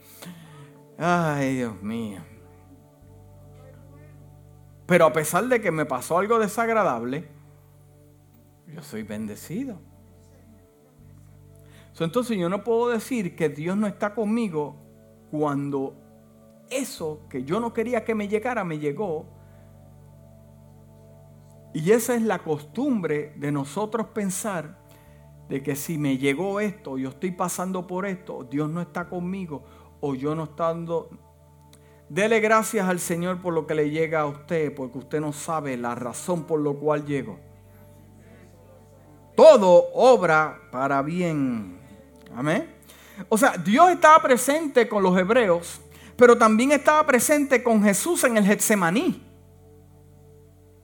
Ay, 0.98 1.56
Dios 1.56 1.82
mío. 1.82 2.22
Pero 4.86 5.06
a 5.06 5.14
pesar 5.14 5.46
de 5.46 5.62
que 5.62 5.72
me 5.72 5.86
pasó 5.86 6.20
algo 6.20 6.40
desagradable, 6.40 7.28
yo 8.68 8.84
soy 8.84 9.04
bendecido. 9.04 9.80
Entonces 12.00 12.38
yo 12.38 12.50
no 12.50 12.64
puedo 12.64 12.90
decir 12.90 13.36
que 13.36 13.50
Dios 13.50 13.78
no 13.78 13.88
está 13.88 14.14
conmigo 14.14 14.76
cuando 15.32 15.96
eso 16.70 17.22
que 17.30 17.44
yo 17.44 17.60
no 17.60 17.74
quería 17.74 18.04
que 18.04 18.16
me 18.16 18.28
llegara 18.28 18.64
me 18.64 18.80
llegó 18.80 19.26
y 21.76 21.92
esa 21.92 22.16
es 22.16 22.22
la 22.22 22.40
costumbre 22.40 23.34
de 23.36 23.52
nosotros 23.52 24.08
pensar 24.08 24.78
de 25.50 25.62
que 25.62 25.76
si 25.76 25.98
me 25.98 26.18
llegó 26.18 26.62
esto, 26.62 26.98
yo 26.98 27.10
estoy 27.10 27.32
pasando 27.32 27.86
por 27.86 28.06
esto, 28.06 28.48
Dios 28.50 28.70
no 28.70 28.82
está 28.82 29.10
conmigo 29.10 29.66
o 30.00 30.16
yo 30.16 30.36
no 30.36 30.46
estando... 30.46 31.10
Dele 32.08 32.40
gracias 32.40 32.88
al 32.88 33.02
Señor 33.02 33.42
por 33.42 33.54
lo 33.54 33.68
que 33.68 33.76
le 33.76 33.90
llega 33.90 34.22
a 34.22 34.26
usted, 34.26 34.74
porque 34.74 35.00
usted 35.00 35.20
no 35.20 35.34
sabe 35.34 35.76
la 35.76 35.96
razón 35.96 36.44
por 36.46 36.62
lo 36.62 36.76
cual 36.76 37.06
llegó. 37.06 37.40
Todo 39.36 39.90
obra 39.96 40.58
para 40.72 41.02
bien. 41.02 41.78
Amén. 42.34 42.74
O 43.28 43.38
sea, 43.38 43.58
Dios 43.58 43.92
estaba 43.92 44.22
presente 44.22 44.88
con 44.88 45.04
los 45.04 45.18
hebreos, 45.18 45.82
pero 46.16 46.38
también 46.38 46.72
estaba 46.72 47.06
presente 47.06 47.62
con 47.62 47.84
Jesús 47.84 48.24
en 48.24 48.38
el 48.38 48.46
Getsemaní. 48.46 49.35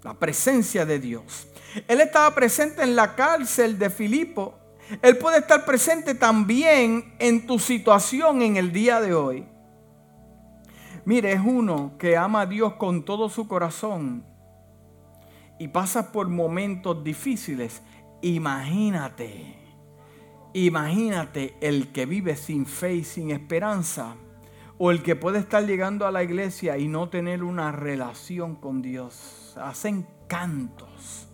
La 0.04 0.14
presencia 0.14 0.86
de 0.86 1.00
Dios. 1.00 1.48
Él 1.88 2.02
estaba 2.02 2.34
presente 2.34 2.82
en 2.84 2.96
la 2.96 3.16
cárcel 3.16 3.78
de 3.78 3.90
Filipo. 3.90 4.56
Él 5.02 5.18
puede 5.18 5.40
estar 5.40 5.64
presente 5.66 6.16
también 6.16 7.14
en 7.20 7.46
tu 7.46 7.60
situación 7.60 8.42
en 8.42 8.58
el 8.58 8.72
día 8.72 9.00
de 9.00 9.14
hoy. 9.14 9.46
Mire, 11.06 11.32
es 11.32 11.42
uno 11.44 11.94
que 11.98 12.18
ama 12.18 12.42
a 12.42 12.46
Dios 12.46 12.74
con 12.74 13.04
todo 13.04 13.30
su 13.30 13.48
corazón 13.48 14.26
y 15.58 15.68
pasa 15.68 16.12
por 16.12 16.28
momentos 16.28 17.04
difíciles. 17.04 17.82
Imagínate, 18.22 19.56
imagínate 20.54 21.56
el 21.62 21.92
que 21.92 22.06
vive 22.06 22.36
sin 22.36 22.66
fe 22.66 22.96
y 22.96 23.04
sin 23.04 23.32
esperanza 23.32 24.16
o 24.84 24.89
el 24.89 25.04
que 25.04 25.15
puede 25.15 25.38
estar 25.38 25.63
llegando 25.63 26.08
a 26.08 26.12
la 26.12 26.24
iglesia 26.24 26.80
y 26.80 26.88
no 26.88 27.08
tener 27.10 27.44
una 27.44 27.72
relación 27.72 28.56
con 28.56 28.82
Dios. 28.82 29.56
Hacen 29.62 30.08
cantos 30.28 31.28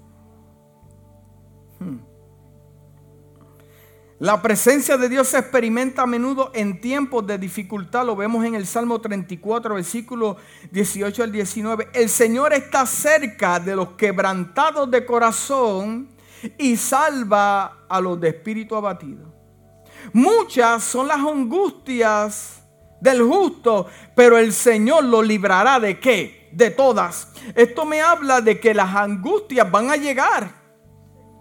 Hmm. 1.79 1.99
La 4.19 4.41
presencia 4.41 4.97
de 4.97 5.07
Dios 5.07 5.27
se 5.27 5.38
experimenta 5.38 6.01
a 6.01 6.07
menudo 6.07 6.51
en 6.55 6.81
tiempos 6.81 7.25
de 7.25 7.38
dificultad. 7.38 8.05
Lo 8.05 8.15
vemos 8.15 8.43
en 8.43 8.55
el 8.55 8.65
Salmo 8.65 8.99
34, 8.99 9.75
versículo 9.75 10.38
18 10.71 11.23
al 11.23 11.31
19. 11.31 11.89
El 11.93 12.10
Señor 12.10 12.51
está 12.51 12.86
cerca 12.86 13.60
de 13.60 13.75
los 13.75 13.91
quebrantados 13.91 14.89
de 14.89 15.05
corazón 15.05 16.10
y 16.57 16.75
salva 16.75 17.86
a 17.88 18.01
los 18.01 18.19
de 18.19 18.29
espíritu 18.29 18.75
abatido. 18.75 19.31
Muchas 20.12 20.83
son 20.83 21.07
las 21.07 21.19
angustias 21.19 22.57
del 22.99 23.21
justo, 23.21 23.88
pero 24.15 24.38
el 24.38 24.53
Señor 24.53 25.03
lo 25.03 25.21
librará 25.21 25.79
de 25.79 25.99
qué? 25.99 26.49
De 26.51 26.71
todas. 26.71 27.29
Esto 27.55 27.86
me 27.86 28.01
habla 28.01 28.41
de 28.41 28.60
que 28.60 28.73
las 28.73 28.95
angustias 28.95 29.69
van 29.69 29.89
a 29.89 29.95
llegar. 29.95 30.57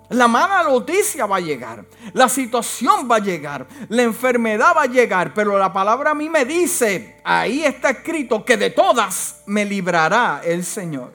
La 0.09 0.29
mala 0.29 0.63
noticia 0.63 1.27
va 1.27 1.37
a 1.37 1.41
llegar, 1.41 1.85
la 2.13 2.29
situación 2.29 3.09
va 3.11 3.17
a 3.17 3.19
llegar, 3.19 3.67
la 3.89 4.03
enfermedad 4.03 4.73
va 4.77 4.83
a 4.83 4.87
llegar, 4.87 5.35
pero 5.35 5.59
la 5.59 5.73
palabra 5.73 6.13
a 6.13 6.15
mí 6.15 6.29
me 6.29 6.45
dice, 6.45 7.21
ahí 7.25 7.65
está 7.65 7.91
escrito 7.91 8.45
que 8.45 8.57
de 8.57 8.71
todas 8.71 9.43
me 9.47 9.65
librará 9.65 10.43
el 10.45 10.65
Señor. 10.65 11.13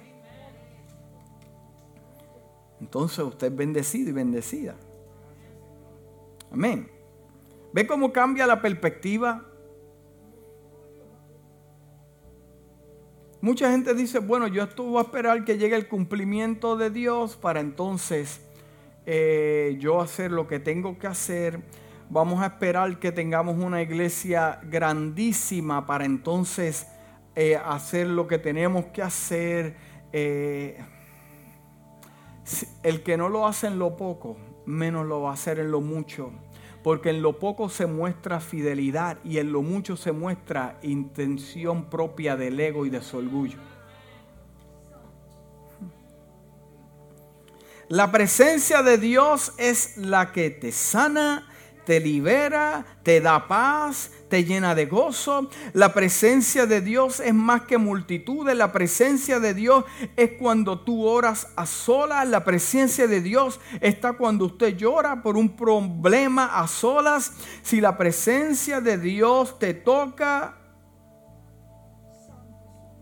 Entonces 2.81 3.19
usted 3.19 3.47
es 3.47 3.55
bendecido 3.55 4.09
y 4.09 4.13
bendecida. 4.13 4.75
Amén. 6.51 6.91
¿Ve 7.71 7.87
cómo 7.87 8.11
cambia 8.11 8.45
la 8.45 8.61
perspectiva? 8.61 9.45
Mucha 13.41 13.71
gente 13.71 13.95
dice, 13.95 14.19
bueno, 14.19 14.45
yo 14.47 14.61
estuve 14.61 14.99
a 14.99 15.01
esperar 15.01 15.43
que 15.43 15.57
llegue 15.57 15.75
el 15.75 15.87
cumplimiento 15.87 16.77
de 16.77 16.91
Dios 16.91 17.37
para 17.37 17.59
entonces 17.59 18.39
eh, 19.07 19.77
yo 19.79 19.99
hacer 19.99 20.31
lo 20.31 20.47
que 20.47 20.59
tengo 20.59 20.99
que 20.99 21.07
hacer. 21.07 21.59
Vamos 22.11 22.43
a 22.43 22.45
esperar 22.45 22.99
que 22.99 23.11
tengamos 23.11 23.57
una 23.57 23.81
iglesia 23.81 24.59
grandísima 24.69 25.87
para 25.87 26.05
entonces 26.05 26.85
eh, 27.35 27.55
hacer 27.55 28.05
lo 28.05 28.27
que 28.27 28.37
tenemos 28.37 28.85
que 28.93 29.01
hacer. 29.01 29.75
Eh, 30.13 30.77
el 32.83 33.01
que 33.01 33.17
no 33.17 33.27
lo 33.27 33.47
hace 33.47 33.65
en 33.65 33.79
lo 33.79 33.97
poco, 33.97 34.37
menos 34.67 35.07
lo 35.07 35.21
va 35.21 35.31
a 35.31 35.33
hacer 35.33 35.57
en 35.57 35.71
lo 35.71 35.81
mucho. 35.81 36.31
Porque 36.83 37.11
en 37.11 37.21
lo 37.21 37.37
poco 37.37 37.69
se 37.69 37.85
muestra 37.85 38.39
fidelidad 38.39 39.17
y 39.23 39.37
en 39.37 39.51
lo 39.51 39.61
mucho 39.61 39.97
se 39.97 40.11
muestra 40.11 40.79
intención 40.81 41.89
propia 41.89 42.35
del 42.35 42.59
ego 42.59 42.85
y 42.85 42.89
de 42.89 43.01
su 43.01 43.17
orgullo. 43.17 43.59
La 47.91 48.09
presencia 48.09 48.83
de 48.83 48.97
Dios 48.97 49.51
es 49.57 49.97
la 49.97 50.31
que 50.31 50.49
te 50.49 50.71
sana, 50.71 51.50
te 51.85 51.99
libera, 51.99 52.85
te 53.03 53.21
da 53.21 53.47
paz, 53.47 54.11
te 54.29 54.43
llena 54.43 54.75
de 54.75 54.85
gozo. 54.85 55.49
La 55.73 55.93
presencia 55.93 56.65
de 56.65 56.81
Dios 56.81 57.19
es 57.19 57.33
más 57.33 57.63
que 57.63 57.77
multitudes. 57.77 58.55
La 58.55 58.71
presencia 58.71 59.39
de 59.39 59.53
Dios 59.53 59.85
es 60.15 60.31
cuando 60.39 60.79
tú 60.79 61.05
oras 61.05 61.47
a 61.55 61.65
solas. 61.65 62.27
La 62.27 62.43
presencia 62.43 63.07
de 63.07 63.21
Dios 63.21 63.59
está 63.81 64.13
cuando 64.13 64.45
usted 64.45 64.77
llora 64.77 65.21
por 65.21 65.37
un 65.37 65.55
problema 65.55 66.59
a 66.59 66.67
solas. 66.67 67.33
Si 67.61 67.81
la 67.81 67.97
presencia 67.97 68.81
de 68.81 68.97
Dios 68.97 69.57
te 69.59 69.73
toca, 69.73 70.57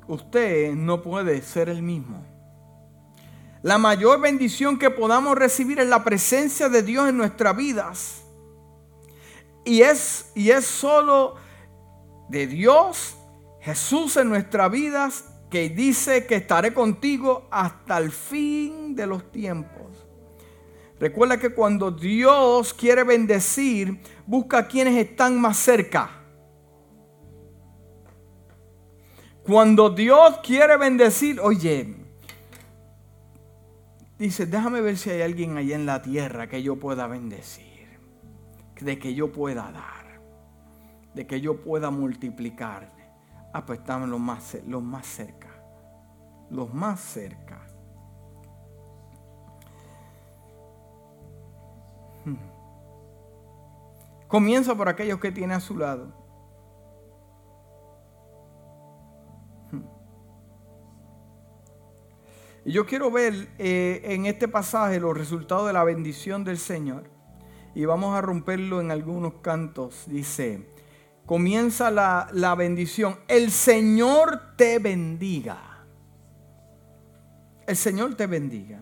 usted 0.08 0.74
no 0.74 1.02
puede 1.02 1.42
ser 1.42 1.70
el 1.70 1.82
mismo. 1.82 2.26
La 3.62 3.78
mayor 3.78 4.22
bendición 4.22 4.80
que 4.80 4.90
podamos 4.90 5.38
recibir 5.38 5.80
es 5.80 5.88
la 5.88 6.04
presencia 6.04 6.70
de 6.70 6.82
Dios 6.82 7.10
en 7.10 7.18
nuestras 7.18 7.56
vidas. 7.58 8.24
Y 9.70 9.84
es, 9.84 10.32
y 10.34 10.50
es 10.50 10.66
solo 10.66 11.36
de 12.28 12.48
Dios, 12.48 13.16
Jesús 13.62 14.18
en 14.18 14.28
nuestras 14.30 14.72
vidas, 14.72 15.26
que 15.52 15.70
dice 15.70 16.26
que 16.26 16.38
estaré 16.38 16.74
contigo 16.74 17.48
hasta 17.52 18.00
el 18.00 18.12
fin 18.12 18.96
de 18.96 19.06
los 19.06 19.32
tiempos. 19.32 20.08
Recuerda 21.00 21.38
que 21.38 21.54
cuando 21.54 21.92
Dios 21.92 22.74
quiere 22.74 23.04
bendecir, 23.04 24.02
busca 24.26 24.58
a 24.58 24.68
quienes 24.68 24.98
están 24.98 25.40
más 25.40 25.58
cerca. 25.58 26.10
Cuando 29.44 29.92
Dios 29.92 30.40
quiere 30.42 30.78
bendecir, 30.78 31.40
oye, 31.40 31.96
Dice, 34.20 34.46
déjame 34.46 34.82
ver 34.82 34.98
si 34.98 35.10
hay 35.12 35.22
alguien 35.22 35.56
allá 35.56 35.78
en 35.78 35.86
la 35.86 36.02
tierra 36.02 36.50
que 36.50 36.62
yo 36.62 36.76
pueda 36.76 37.08
bendecir, 37.08 37.69
de 38.80 39.00
que 39.00 39.14
yo 39.14 39.32
pueda 39.32 39.72
dar, 39.72 40.22
de 41.14 41.28
que 41.28 41.42
yo 41.42 41.62
pueda 41.62 41.90
multiplicar. 41.92 42.92
Ah, 43.54 43.66
pues 43.66 43.80
están 43.80 44.10
los 44.10 44.20
más, 44.20 44.58
los 44.68 44.84
más 44.84 45.06
cerca, 45.06 45.50
los 46.50 46.74
más 46.74 47.00
cerca. 47.00 47.66
Hmm. 52.26 52.36
Comienza 54.28 54.76
por 54.76 54.88
aquellos 54.88 55.20
que 55.20 55.32
tiene 55.32 55.56
a 55.56 55.60
su 55.60 55.76
lado. 55.76 56.20
Y 62.66 62.72
yo 62.72 62.86
quiero 62.86 63.10
ver 63.10 63.50
eh, 63.58 64.02
en 64.04 64.28
este 64.28 64.48
pasaje 64.48 65.00
los 65.00 65.18
resultados 65.18 65.66
de 65.66 65.74
la 65.74 65.84
bendición 65.84 66.44
del 66.44 66.60
Señor. 66.60 67.19
Y 67.76 67.86
vamos 67.86 68.16
a 68.16 68.22
romperlo 68.22 68.82
en 68.82 68.92
algunos 68.92 69.34
cantos. 69.42 70.04
Dice, 70.08 70.68
comienza 71.26 71.92
la, 71.92 72.28
la 72.34 72.56
bendición. 72.56 73.20
El 73.28 73.52
Señor 73.52 74.56
te 74.56 74.80
bendiga. 74.80 75.86
El 77.68 77.76
Señor 77.76 78.16
te 78.16 78.28
bendiga. 78.28 78.82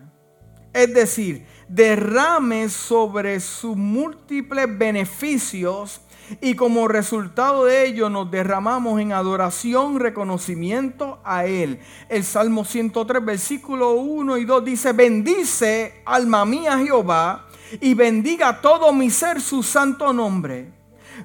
Es 0.72 0.94
decir, 0.94 1.46
derrame 1.68 2.68
sobre 2.68 3.40
sus 3.40 3.76
múltiples 3.76 4.66
beneficios 4.78 6.00
y 6.40 6.54
como 6.54 6.88
resultado 6.88 7.64
de 7.64 7.86
ello 7.86 8.10
nos 8.10 8.30
derramamos 8.30 9.00
en 9.00 9.12
adoración, 9.12 10.00
reconocimiento 10.00 11.18
a 11.24 11.46
Él. 11.46 11.80
El 12.08 12.24
Salmo 12.24 12.64
103, 12.64 13.24
versículo 13.24 13.92
1 13.92 14.38
y 14.38 14.44
2 14.44 14.64
dice, 14.64 14.92
bendice 14.92 16.02
alma 16.04 16.44
mía 16.44 16.78
Jehová 16.78 17.46
y 17.80 17.94
bendiga 17.94 18.60
todo 18.60 18.92
mi 18.92 19.10
ser 19.10 19.40
su 19.40 19.62
santo 19.62 20.12
nombre. 20.12 20.72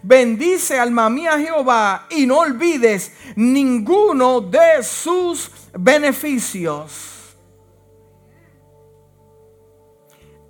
Bendice 0.01 0.79
alma 0.79 1.09
mía 1.09 1.37
Jehová 1.37 2.07
y 2.09 2.25
no 2.25 2.39
olvides 2.39 3.11
ninguno 3.35 4.41
de 4.41 4.81
sus 4.81 5.51
beneficios. 5.73 7.11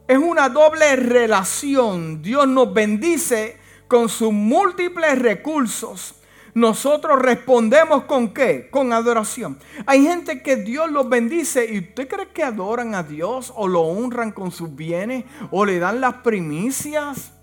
Es 0.08 0.18
una 0.18 0.50
doble 0.50 0.96
relación. 0.96 2.22
Dios 2.22 2.48
nos 2.48 2.74
bendice 2.74 3.58
con 3.94 4.10
sus 4.10 4.34
múltiples 4.34 5.20
recursos, 5.20 6.16
nosotros 6.56 7.22
respondemos 7.22 8.06
con 8.06 8.34
qué? 8.34 8.68
Con 8.72 8.92
adoración. 8.92 9.60
Hay 9.86 10.02
gente 10.02 10.42
que 10.42 10.56
Dios 10.56 10.92
los 10.92 11.08
bendice 11.08 11.72
y 11.72 11.78
usted 11.78 12.08
cree 12.08 12.30
que 12.30 12.42
adoran 12.42 12.96
a 12.96 13.04
Dios 13.04 13.54
o 13.56 13.68
lo 13.68 13.82
honran 13.82 14.32
con 14.32 14.50
sus 14.50 14.76
bienes 14.76 15.26
o 15.52 15.64
le 15.64 15.78
dan 15.78 16.02
las 16.02 16.16
primicias. 16.16 17.34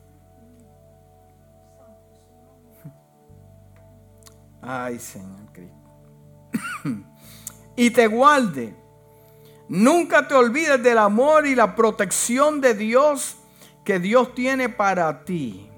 Ay, 4.61 4.99
Señor 4.99 5.53
Cristo. 5.53 5.77
y 7.77 7.91
te 7.91 8.09
guarde. 8.09 8.75
Nunca 9.69 10.27
te 10.27 10.35
olvides 10.35 10.83
del 10.83 10.99
amor 10.99 11.47
y 11.47 11.55
la 11.55 11.77
protección 11.77 12.61
de 12.61 12.75
Dios 12.75 13.37
que 13.85 14.01
Dios 14.01 14.35
tiene 14.35 14.69
para 14.69 15.25
ti. 15.25 15.70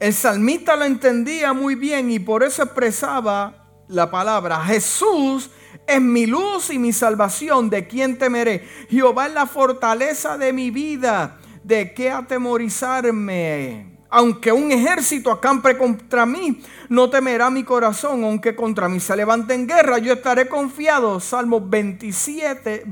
El 0.00 0.14
salmista 0.14 0.76
lo 0.76 0.86
entendía 0.86 1.52
muy 1.52 1.74
bien 1.74 2.10
y 2.10 2.18
por 2.18 2.42
eso 2.42 2.62
expresaba 2.62 3.84
la 3.86 4.10
palabra, 4.10 4.58
Jesús 4.64 5.50
es 5.86 6.00
mi 6.00 6.24
luz 6.24 6.70
y 6.70 6.78
mi 6.78 6.94
salvación, 6.94 7.68
¿de 7.68 7.86
quién 7.86 8.16
temeré? 8.16 8.66
Jehová 8.88 9.26
es 9.26 9.34
la 9.34 9.44
fortaleza 9.44 10.38
de 10.38 10.54
mi 10.54 10.70
vida, 10.70 11.38
¿de 11.64 11.92
qué 11.92 12.10
atemorizarme? 12.10 13.98
Aunque 14.12 14.50
un 14.50 14.72
ejército 14.72 15.30
acampe 15.30 15.78
contra 15.78 16.26
mí, 16.26 16.60
no 16.88 17.08
temerá 17.10 17.48
mi 17.48 17.62
corazón. 17.62 18.24
Aunque 18.24 18.56
contra 18.56 18.88
mí 18.88 18.98
se 18.98 19.14
levante 19.14 19.54
en 19.54 19.68
guerra, 19.68 19.98
yo 19.98 20.14
estaré 20.14 20.48
confiado. 20.48 21.20
Salmo 21.20 21.60
27, 21.60 22.86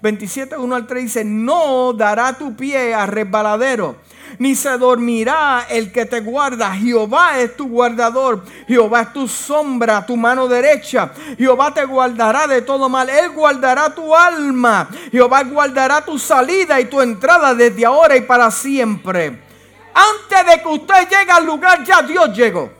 27, 0.00 0.56
1 0.56 0.76
al 0.76 0.86
3 0.86 1.02
dice, 1.02 1.24
no 1.24 1.92
dará 1.92 2.38
tu 2.38 2.54
pie 2.54 2.94
a 2.94 3.06
resbaladero, 3.06 3.96
ni 4.38 4.54
se 4.54 4.76
dormirá 4.78 5.66
el 5.68 5.92
que 5.92 6.06
te 6.06 6.20
guarda. 6.20 6.72
Jehová 6.72 7.38
es 7.38 7.56
tu 7.56 7.68
guardador. 7.68 8.42
Jehová 8.66 9.02
es 9.02 9.12
tu 9.12 9.28
sombra, 9.28 10.04
tu 10.04 10.16
mano 10.16 10.48
derecha. 10.48 11.12
Jehová 11.38 11.72
te 11.72 11.84
guardará 11.84 12.46
de 12.46 12.62
todo 12.62 12.88
mal. 12.88 13.08
Él 13.08 13.30
guardará 13.30 13.94
tu 13.94 14.14
alma. 14.14 14.88
Jehová 15.10 15.42
guardará 15.44 16.04
tu 16.04 16.18
salida 16.18 16.80
y 16.80 16.86
tu 16.86 17.00
entrada 17.00 17.54
desde 17.54 17.84
ahora 17.84 18.16
y 18.16 18.22
para 18.22 18.50
siempre. 18.50 19.40
Antes 19.92 20.46
de 20.46 20.62
que 20.62 20.68
usted 20.68 21.08
llegue 21.08 21.32
al 21.32 21.44
lugar, 21.44 21.84
ya 21.84 22.02
Dios 22.02 22.36
llegó. 22.36 22.79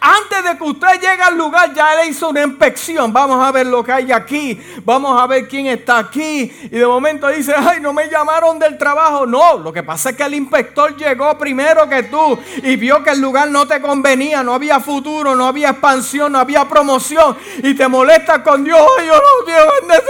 Antes 0.00 0.42
de 0.42 0.56
que 0.56 0.64
usted 0.64 0.94
llegue 0.94 1.22
al 1.22 1.36
lugar, 1.36 1.74
ya 1.74 1.94
le 1.96 2.06
hizo 2.06 2.30
una 2.30 2.42
inspección. 2.42 3.12
Vamos 3.12 3.46
a 3.46 3.52
ver 3.52 3.66
lo 3.66 3.84
que 3.84 3.92
hay 3.92 4.10
aquí. 4.10 4.58
Vamos 4.82 5.20
a 5.20 5.26
ver 5.26 5.46
quién 5.46 5.66
está 5.66 5.98
aquí. 5.98 6.50
Y 6.64 6.78
de 6.78 6.86
momento 6.86 7.28
dice, 7.28 7.54
ay, 7.54 7.80
no 7.80 7.92
me 7.92 8.08
llamaron 8.08 8.58
del 8.58 8.78
trabajo. 8.78 9.26
No, 9.26 9.58
lo 9.58 9.70
que 9.72 9.82
pasa 9.82 10.10
es 10.10 10.16
que 10.16 10.22
el 10.22 10.34
inspector 10.34 10.96
llegó 10.96 11.36
primero 11.36 11.86
que 11.86 12.04
tú 12.04 12.38
y 12.62 12.76
vio 12.76 13.02
que 13.04 13.10
el 13.10 13.20
lugar 13.20 13.50
no 13.50 13.66
te 13.66 13.78
convenía. 13.82 14.42
No 14.42 14.54
había 14.54 14.80
futuro, 14.80 15.36
no 15.36 15.46
había 15.46 15.70
expansión, 15.70 16.32
no 16.32 16.38
había 16.38 16.66
promoción. 16.66 17.36
Y 17.62 17.74
te 17.74 17.86
molesta 17.86 18.42
con 18.42 18.64
Dios. 18.64 18.80
Ay, 18.98 19.06
yo 19.06 19.14
no, 19.14 19.46
Dios, 19.46 20.02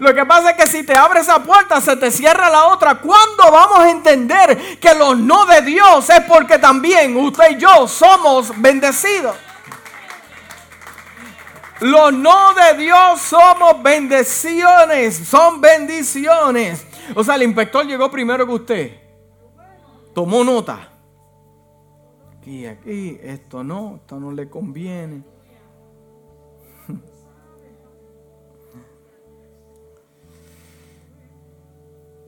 Lo 0.00 0.14
que 0.14 0.26
pasa 0.26 0.50
es 0.50 0.56
que 0.56 0.66
si 0.66 0.82
te 0.82 0.96
abre 0.96 1.20
esa 1.20 1.38
puerta, 1.44 1.80
se 1.80 1.94
te 1.94 2.10
cierra 2.10 2.50
la 2.50 2.66
otra. 2.66 2.96
¿Cuándo 2.96 3.52
vamos 3.52 3.78
a 3.78 3.90
entender 3.90 4.78
que 4.80 4.94
los 4.94 5.16
no 5.16 5.46
de 5.46 5.62
Dios 5.62 6.10
es 6.10 6.22
porque 6.22 6.58
también 6.58 7.16
usted 7.16 7.52
y 7.52 7.60
yo 7.60 7.86
somos 7.86 8.50
bendecidos? 8.60 9.27
Los 11.80 12.12
no 12.12 12.54
de 12.54 12.76
Dios 12.82 13.20
somos 13.20 13.80
bendiciones, 13.82 15.16
son 15.16 15.60
bendiciones. 15.60 16.84
O 17.14 17.22
sea, 17.22 17.36
el 17.36 17.44
inspector 17.44 17.86
llegó 17.86 18.10
primero 18.10 18.44
que 18.46 18.52
usted. 18.52 19.00
Tomó 20.12 20.42
nota. 20.42 20.88
Aquí, 22.36 22.66
aquí, 22.66 23.20
esto 23.22 23.62
no, 23.62 23.96
esto 23.96 24.18
no 24.18 24.32
le 24.32 24.50
conviene. 24.50 25.22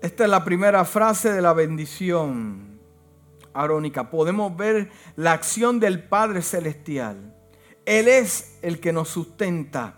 Esta 0.00 0.24
es 0.24 0.30
la 0.30 0.44
primera 0.44 0.84
frase 0.84 1.32
de 1.32 1.42
la 1.42 1.52
bendición 1.52 2.78
arónica. 3.52 4.08
Podemos 4.10 4.56
ver 4.56 4.90
la 5.16 5.32
acción 5.32 5.80
del 5.80 6.04
Padre 6.04 6.42
Celestial. 6.42 7.34
Él 7.90 8.06
es 8.06 8.52
el 8.62 8.78
que 8.78 8.92
nos 8.92 9.08
sustenta, 9.08 9.94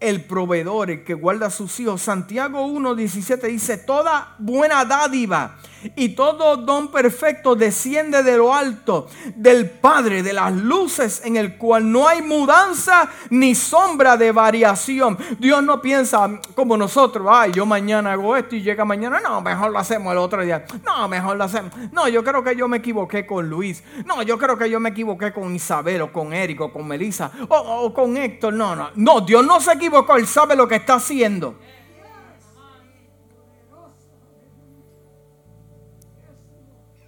el 0.00 0.24
proveedor, 0.24 0.90
el 0.90 1.04
que 1.04 1.12
guarda 1.12 1.48
a 1.48 1.50
sus 1.50 1.78
hijos. 1.80 2.00
Santiago 2.00 2.66
1.17 2.66 3.42
dice, 3.48 3.76
toda 3.76 4.36
buena 4.38 4.86
dádiva 4.86 5.58
y 5.94 6.10
todo 6.10 6.56
don 6.56 6.88
perfecto 6.88 7.54
desciende 7.54 8.22
de 8.22 8.36
lo 8.36 8.54
alto, 8.54 9.06
del 9.34 9.68
Padre 9.70 10.22
de 10.22 10.32
las 10.32 10.52
luces, 10.52 11.22
en 11.24 11.36
el 11.36 11.56
cual 11.56 11.90
no 11.90 12.08
hay 12.08 12.22
mudanza 12.22 13.08
ni 13.30 13.54
sombra 13.54 14.16
de 14.16 14.32
variación. 14.32 15.18
Dios 15.38 15.62
no 15.62 15.80
piensa 15.80 16.40
como 16.54 16.76
nosotros, 16.76 17.26
ay, 17.30 17.52
yo 17.52 17.66
mañana 17.66 18.12
hago 18.12 18.36
esto 18.36 18.56
y 18.56 18.62
llega 18.62 18.84
mañana, 18.84 19.20
no, 19.20 19.40
mejor 19.40 19.70
lo 19.70 19.78
hacemos 19.78 20.12
el 20.12 20.18
otro 20.18 20.42
día. 20.42 20.64
No, 20.84 21.08
mejor 21.08 21.36
lo 21.36 21.44
hacemos. 21.44 21.72
No, 21.92 22.08
yo 22.08 22.24
creo 22.24 22.42
que 22.42 22.56
yo 22.56 22.68
me 22.68 22.78
equivoqué 22.78 23.26
con 23.26 23.48
Luis. 23.48 23.82
No, 24.04 24.22
yo 24.22 24.38
creo 24.38 24.56
que 24.56 24.70
yo 24.70 24.80
me 24.80 24.90
equivoqué 24.90 25.32
con 25.32 25.54
Isabel 25.54 26.02
o 26.02 26.12
con 26.12 26.32
Eric 26.32 26.60
o 26.60 26.72
con 26.72 26.86
Melissa 26.86 27.30
o, 27.48 27.56
o 27.56 27.94
con 27.94 28.16
Héctor. 28.16 28.54
No, 28.54 28.74
no, 28.74 28.90
no, 28.94 29.20
Dios 29.20 29.44
no 29.44 29.60
se 29.60 29.72
equivocó, 29.72 30.16
Él 30.16 30.26
sabe 30.26 30.56
lo 30.56 30.66
que 30.66 30.76
está 30.76 30.94
haciendo. 30.94 31.56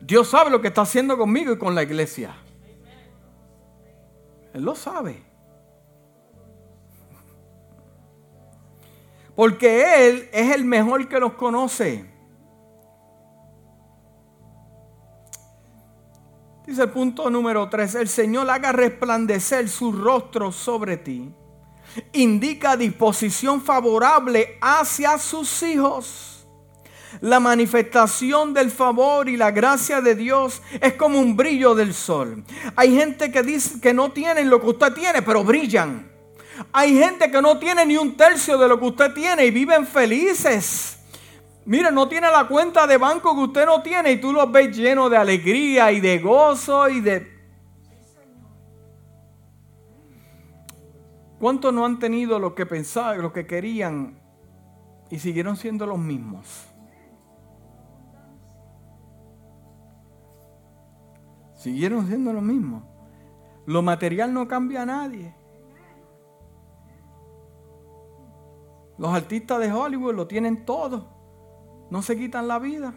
Dios 0.08 0.28
sabe 0.28 0.48
lo 0.48 0.62
que 0.62 0.68
está 0.68 0.80
haciendo 0.80 1.18
conmigo 1.18 1.52
y 1.52 1.58
con 1.58 1.74
la 1.74 1.82
iglesia. 1.82 2.34
Él 4.54 4.62
lo 4.62 4.74
sabe. 4.74 5.22
Porque 9.36 10.08
Él 10.08 10.30
es 10.32 10.54
el 10.54 10.64
mejor 10.64 11.06
que 11.10 11.20
los 11.20 11.34
conoce. 11.34 12.10
Dice 16.66 16.84
el 16.84 16.90
punto 16.90 17.28
número 17.28 17.68
3, 17.68 17.96
el 17.96 18.08
Señor 18.08 18.48
haga 18.48 18.72
resplandecer 18.72 19.68
su 19.68 19.92
rostro 19.92 20.50
sobre 20.52 20.96
ti. 20.96 21.30
Indica 22.14 22.78
disposición 22.78 23.60
favorable 23.60 24.56
hacia 24.62 25.18
sus 25.18 25.62
hijos. 25.62 26.37
La 27.20 27.40
manifestación 27.40 28.54
del 28.54 28.70
favor 28.70 29.28
y 29.28 29.36
la 29.36 29.50
gracia 29.50 30.00
de 30.00 30.14
Dios 30.14 30.62
es 30.80 30.94
como 30.94 31.18
un 31.18 31.36
brillo 31.36 31.74
del 31.74 31.94
sol. 31.94 32.44
Hay 32.76 32.94
gente 32.94 33.30
que 33.30 33.42
dice 33.42 33.80
que 33.80 33.94
no 33.94 34.12
tienen 34.12 34.50
lo 34.50 34.60
que 34.60 34.68
usted 34.68 34.92
tiene, 34.92 35.22
pero 35.22 35.42
brillan. 35.42 36.10
Hay 36.72 36.96
gente 36.98 37.30
que 37.30 37.40
no 37.40 37.58
tiene 37.58 37.86
ni 37.86 37.96
un 37.96 38.16
tercio 38.16 38.58
de 38.58 38.68
lo 38.68 38.78
que 38.78 38.86
usted 38.86 39.14
tiene 39.14 39.46
y 39.46 39.50
viven 39.50 39.86
felices. 39.86 40.98
Mire, 41.64 41.90
no 41.92 42.08
tiene 42.08 42.30
la 42.30 42.48
cuenta 42.48 42.86
de 42.86 42.96
banco 42.96 43.34
que 43.34 43.42
usted 43.42 43.66
no 43.66 43.82
tiene 43.82 44.12
y 44.12 44.20
tú 44.20 44.32
los 44.32 44.50
ves 44.50 44.76
llenos 44.76 45.10
de 45.10 45.16
alegría 45.16 45.92
y 45.92 46.00
de 46.00 46.18
gozo 46.18 46.88
y 46.88 47.00
de... 47.00 47.38
¿Cuántos 51.38 51.72
no 51.72 51.84
han 51.84 51.98
tenido 51.98 52.38
lo 52.38 52.54
que 52.54 52.66
pensaban, 52.66 53.22
lo 53.22 53.32
que 53.32 53.46
querían 53.46 54.18
y 55.10 55.18
siguieron 55.18 55.56
siendo 55.56 55.86
los 55.86 55.98
mismos? 55.98 56.67
Siguieron 61.58 62.06
siendo 62.06 62.32
lo 62.32 62.40
mismo. 62.40 62.84
Lo 63.66 63.82
material 63.82 64.32
no 64.32 64.46
cambia 64.46 64.82
a 64.82 64.86
nadie. 64.86 65.34
Los 68.96 69.12
artistas 69.12 69.58
de 69.58 69.72
Hollywood 69.72 70.14
lo 70.14 70.28
tienen 70.28 70.64
todo. 70.64 71.08
No 71.90 72.00
se 72.00 72.16
quitan 72.16 72.46
la 72.46 72.60
vida. 72.60 72.94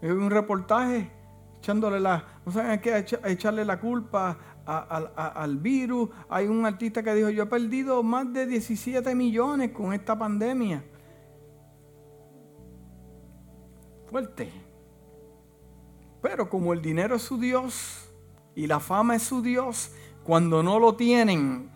Un 0.00 0.30
reportaje 0.30 1.10
echándole 1.58 1.98
la, 1.98 2.40
no 2.46 2.52
saben 2.52 2.80
qué 2.80 3.04
echarle 3.24 3.64
la 3.64 3.80
culpa 3.80 4.38
al 4.64 5.58
virus. 5.58 6.08
Hay 6.28 6.46
un 6.46 6.64
artista 6.64 7.02
que 7.02 7.14
dijo, 7.14 7.30
yo 7.30 7.42
he 7.42 7.46
perdido 7.46 8.02
más 8.04 8.32
de 8.32 8.46
17 8.46 9.12
millones 9.16 9.72
con 9.72 9.92
esta 9.92 10.16
pandemia. 10.16 10.84
Fuerte. 14.08 14.61
Pero 16.22 16.48
como 16.48 16.72
el 16.72 16.80
dinero 16.80 17.16
es 17.16 17.22
su 17.22 17.36
Dios 17.36 18.08
y 18.54 18.68
la 18.68 18.78
fama 18.78 19.16
es 19.16 19.24
su 19.24 19.42
Dios, 19.42 19.90
cuando 20.22 20.62
no 20.62 20.78
lo 20.78 20.94
tienen, 20.94 21.68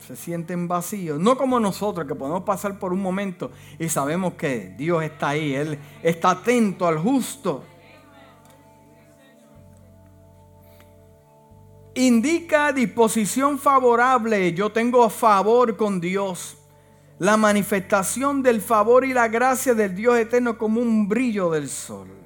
se 0.00 0.16
sienten 0.16 0.66
vacíos. 0.66 1.20
No 1.20 1.36
como 1.36 1.60
nosotros 1.60 2.06
que 2.08 2.14
podemos 2.14 2.42
pasar 2.42 2.78
por 2.78 2.92
un 2.92 3.00
momento 3.00 3.52
y 3.78 3.88
sabemos 3.88 4.34
que 4.34 4.74
Dios 4.76 5.02
está 5.04 5.28
ahí, 5.28 5.54
Él 5.54 5.78
está 6.02 6.30
atento 6.30 6.86
al 6.86 6.98
justo. 6.98 7.64
Indica 11.94 12.72
disposición 12.72 13.56
favorable. 13.60 14.52
Yo 14.52 14.72
tengo 14.72 15.08
favor 15.08 15.76
con 15.76 16.00
Dios. 16.00 16.56
La 17.20 17.36
manifestación 17.36 18.42
del 18.42 18.60
favor 18.60 19.04
y 19.04 19.14
la 19.14 19.28
gracia 19.28 19.72
del 19.74 19.94
Dios 19.94 20.18
eterno 20.18 20.58
como 20.58 20.80
un 20.80 21.08
brillo 21.08 21.50
del 21.50 21.68
sol. 21.68 22.23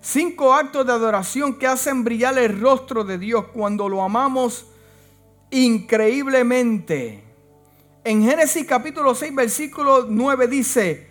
Cinco 0.00 0.54
actos 0.54 0.86
de 0.86 0.92
adoración 0.92 1.58
que 1.58 1.66
hacen 1.66 2.04
brillar 2.04 2.38
el 2.38 2.58
rostro 2.58 3.04
de 3.04 3.18
Dios 3.18 3.46
cuando 3.52 3.88
lo 3.88 4.02
amamos 4.02 4.66
increíblemente. 5.50 7.22
En 8.02 8.24
Génesis 8.24 8.66
capítulo 8.66 9.14
6, 9.14 9.34
versículo 9.34 10.06
9 10.08 10.48
dice, 10.48 11.10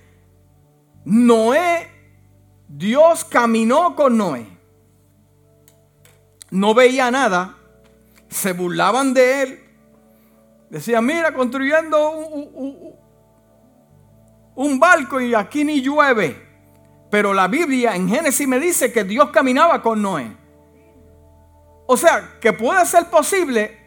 Noé, 1.05 1.87
Dios 2.67 3.23
caminó 3.25 3.95
con 3.95 4.17
Noé. 4.17 4.47
No 6.49 6.73
veía 6.73 7.11
nada, 7.11 7.57
se 8.27 8.53
burlaban 8.53 9.13
de 9.13 9.41
él. 9.43 9.63
Decían, 10.71 11.05
mira, 11.05 11.31
construyendo 11.31 12.09
un, 12.11 12.95
un 14.55 14.79
barco 14.79 15.21
y 15.21 15.35
aquí 15.35 15.63
ni 15.63 15.79
llueve. 15.79 16.48
Pero 17.09 17.33
la 17.33 17.47
Biblia 17.47 17.95
en 17.95 18.07
Génesis 18.07 18.47
me 18.47 18.59
dice 18.59 18.91
que 18.91 19.03
Dios 19.03 19.29
caminaba 19.31 19.81
con 19.81 20.01
Noé. 20.01 20.35
O 21.87 21.97
sea, 21.97 22.37
que 22.39 22.53
puede 22.53 22.85
ser 22.85 23.09
posible 23.09 23.79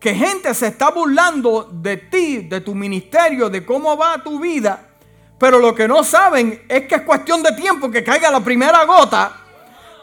que 0.00 0.14
gente 0.14 0.52
se 0.54 0.68
está 0.68 0.90
burlando 0.90 1.68
de 1.72 1.96
ti, 1.96 2.38
de 2.38 2.60
tu 2.60 2.74
ministerio, 2.74 3.48
de 3.48 3.64
cómo 3.64 3.96
va 3.96 4.22
tu 4.22 4.40
vida. 4.40 4.88
Pero 5.38 5.60
lo 5.60 5.74
que 5.74 5.86
no 5.86 6.02
saben 6.02 6.64
es 6.68 6.86
que 6.86 6.96
es 6.96 7.02
cuestión 7.02 7.42
de 7.42 7.52
tiempo 7.52 7.90
que 7.90 8.02
caiga 8.02 8.30
la 8.30 8.40
primera 8.40 8.84
gota. 8.84 9.32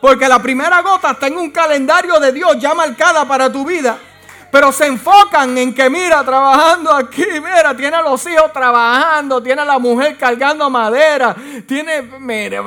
Porque 0.02 0.28
la 0.28 0.42
primera 0.42 0.82
gota 0.82 1.12
está 1.12 1.28
en 1.28 1.38
un 1.38 1.52
calendario 1.52 2.20
de 2.20 2.32
Dios 2.32 2.58
ya 2.60 2.74
marcada 2.74 3.28
para 3.28 3.52
tu 3.52 3.66
vida. 3.66 3.98
Pero 4.52 4.72
se 4.72 4.88
enfocan 4.88 5.58
en 5.58 5.74
que, 5.74 5.90
mira, 5.90 6.24
trabajando 6.24 6.94
aquí, 6.94 7.26
mira, 7.36 7.76
tiene 7.76 7.98
a 7.98 8.02
los 8.02 8.26
hijos 8.26 8.54
trabajando, 8.54 9.42
tiene 9.42 9.62
a 9.62 9.66
la 9.66 9.80
mujer 9.80 10.18
cargando 10.18 10.70
madera, 10.70 11.36
tiene, 11.68 12.02
mire, 12.20 12.62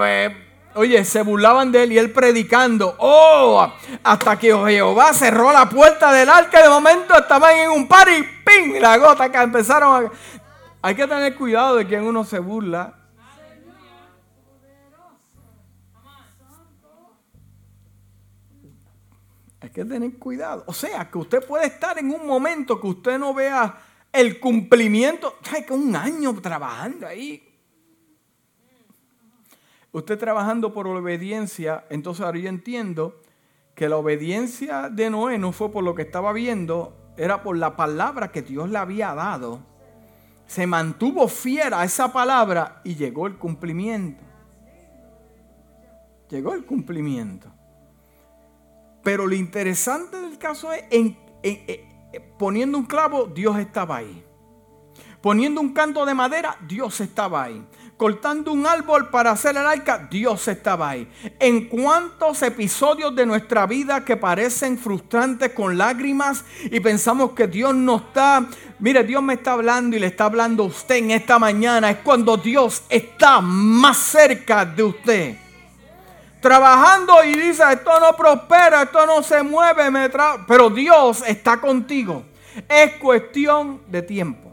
oye, 0.75 1.05
se 1.05 1.23
burlaban 1.23 1.73
de 1.73 1.83
él 1.83 1.93
y 1.93 1.99
él 1.99 2.13
predicando. 2.13 2.95
Oh, 2.99 3.73
hasta 4.05 4.39
que 4.39 4.55
Jehová 4.55 5.13
cerró 5.13 5.53
la 5.53 5.69
puerta 5.69 6.13
del 6.13 6.29
arca, 6.29 6.63
de 6.63 6.69
momento 6.69 7.19
estaban 7.19 7.57
en 7.57 7.71
un 7.71 7.89
par 7.89 8.09
y 8.09 8.23
¡ping! 8.45 8.81
La 8.81 8.97
gota 8.99 9.31
que 9.31 9.39
empezaron 9.39 10.07
a... 10.07 10.11
Hay 10.81 10.95
que 10.95 11.07
tener 11.07 11.35
cuidado 11.35 11.77
de 11.77 11.87
quien 11.87 12.05
uno 12.05 12.25
se 12.25 12.39
burla. 12.39 12.98
Hay 19.69 19.73
que 19.75 19.85
tener 19.85 20.15
cuidado. 20.15 20.65
O 20.67 20.73
sea, 20.73 21.11
que 21.11 21.19
usted 21.19 21.47
puede 21.47 21.67
estar 21.67 21.99
en 21.99 22.11
un 22.11 22.27
momento 22.27 22.81
que 22.81 22.87
usted 22.87 23.19
no 23.19 23.35
vea 23.35 23.77
el 24.11 24.41
cumplimiento. 24.41 25.35
Hay 25.53 25.67
que 25.67 25.75
un 25.75 25.95
año 25.95 26.33
trabajando 26.41 27.07
ahí. 27.07 27.47
Usted 29.93 30.19
trabajando 30.19 30.73
por 30.73 30.87
obediencia, 30.87 31.85
entonces 31.91 32.25
ahora 32.25 32.39
yo 32.39 32.49
entiendo 32.49 33.21
que 33.75 33.91
la 33.91 33.99
obediencia 33.99 34.89
de 34.89 35.11
Noé 35.11 35.37
no 35.37 35.53
fue 35.53 35.71
por 35.71 35.85
lo 35.85 35.95
que 35.95 36.03
estaba 36.03 36.33
viendo, 36.33 37.13
era 37.19 37.43
por 37.43 37.59
la 37.59 37.77
palabra 37.77 38.33
que 38.33 38.41
Dios 38.41 38.71
le 38.71 38.79
había 38.79 39.13
dado. 39.13 39.61
Se 40.47 40.67
mantuvo 40.67 41.29
fiera 41.29 41.83
a 41.83 41.85
esa 41.85 42.11
palabra 42.11 42.81
y 42.85 42.95
llegó 42.95 43.27
el 43.27 43.37
cumplimiento. 43.37 44.25
Llegó 46.31 46.55
el 46.55 46.65
cumplimiento. 46.65 47.58
Pero 49.09 49.27
lo 49.27 49.35
interesante 49.35 50.21
del 50.21 50.37
caso 50.37 50.71
es, 50.71 50.85
en, 50.91 51.17
poniendo 52.39 52.77
un 52.77 52.85
clavo, 52.85 53.25
Dios 53.25 53.59
estaba 53.59 53.97
ahí. 53.97 54.23
Poniendo 55.23 55.63
un 55.63 55.73
canto 55.73 56.05
de 56.05 56.13
madera, 56.13 56.59
Dios 56.69 57.01
estaba 57.01 57.45
ahí. 57.45 57.67
Cortando 57.97 58.53
un 58.53 58.67
árbol 58.67 59.09
para 59.09 59.31
hacer 59.31 59.57
el 59.57 59.67
arca, 59.67 60.07
Dios 60.11 60.47
estaba 60.49 60.91
ahí. 60.91 61.11
En 61.41 61.71
cuántos 61.71 62.43
episodios 62.43 63.17
de 63.17 63.25
nuestra 63.25 63.65
vida 63.65 64.05
que 64.05 64.19
parecen 64.19 64.77
frustrantes 64.77 65.55
con 65.55 65.79
lágrimas 65.79 66.45
y 66.65 66.79
pensamos 66.81 67.31
que 67.31 67.47
Dios 67.47 67.75
no 67.75 67.97
está, 67.97 68.47
mire, 68.79 69.05
Dios 69.05 69.23
me 69.23 69.33
está 69.33 69.53
hablando 69.53 69.97
y 69.97 70.01
le 70.01 70.09
está 70.09 70.27
hablando 70.27 70.65
a 70.65 70.67
usted 70.67 70.97
en 70.97 71.13
esta 71.13 71.39
mañana, 71.39 71.89
es 71.89 71.97
cuando 72.05 72.37
Dios 72.37 72.83
está 72.91 73.41
más 73.41 73.97
cerca 73.97 74.67
de 74.67 74.83
usted 74.83 75.48
trabajando 76.41 77.25
y 77.25 77.35
dice, 77.35 77.63
esto 77.73 77.99
no 78.01 78.17
prospera, 78.17 78.83
esto 78.83 79.07
no 79.07 79.23
se 79.23 79.43
mueve, 79.43 79.91
me 79.91 80.11
pero 80.47 80.71
Dios 80.71 81.23
está 81.27 81.61
contigo. 81.61 82.25
Es 82.69 82.95
cuestión 82.95 83.83
de 83.89 84.03
tiempo. 84.03 84.49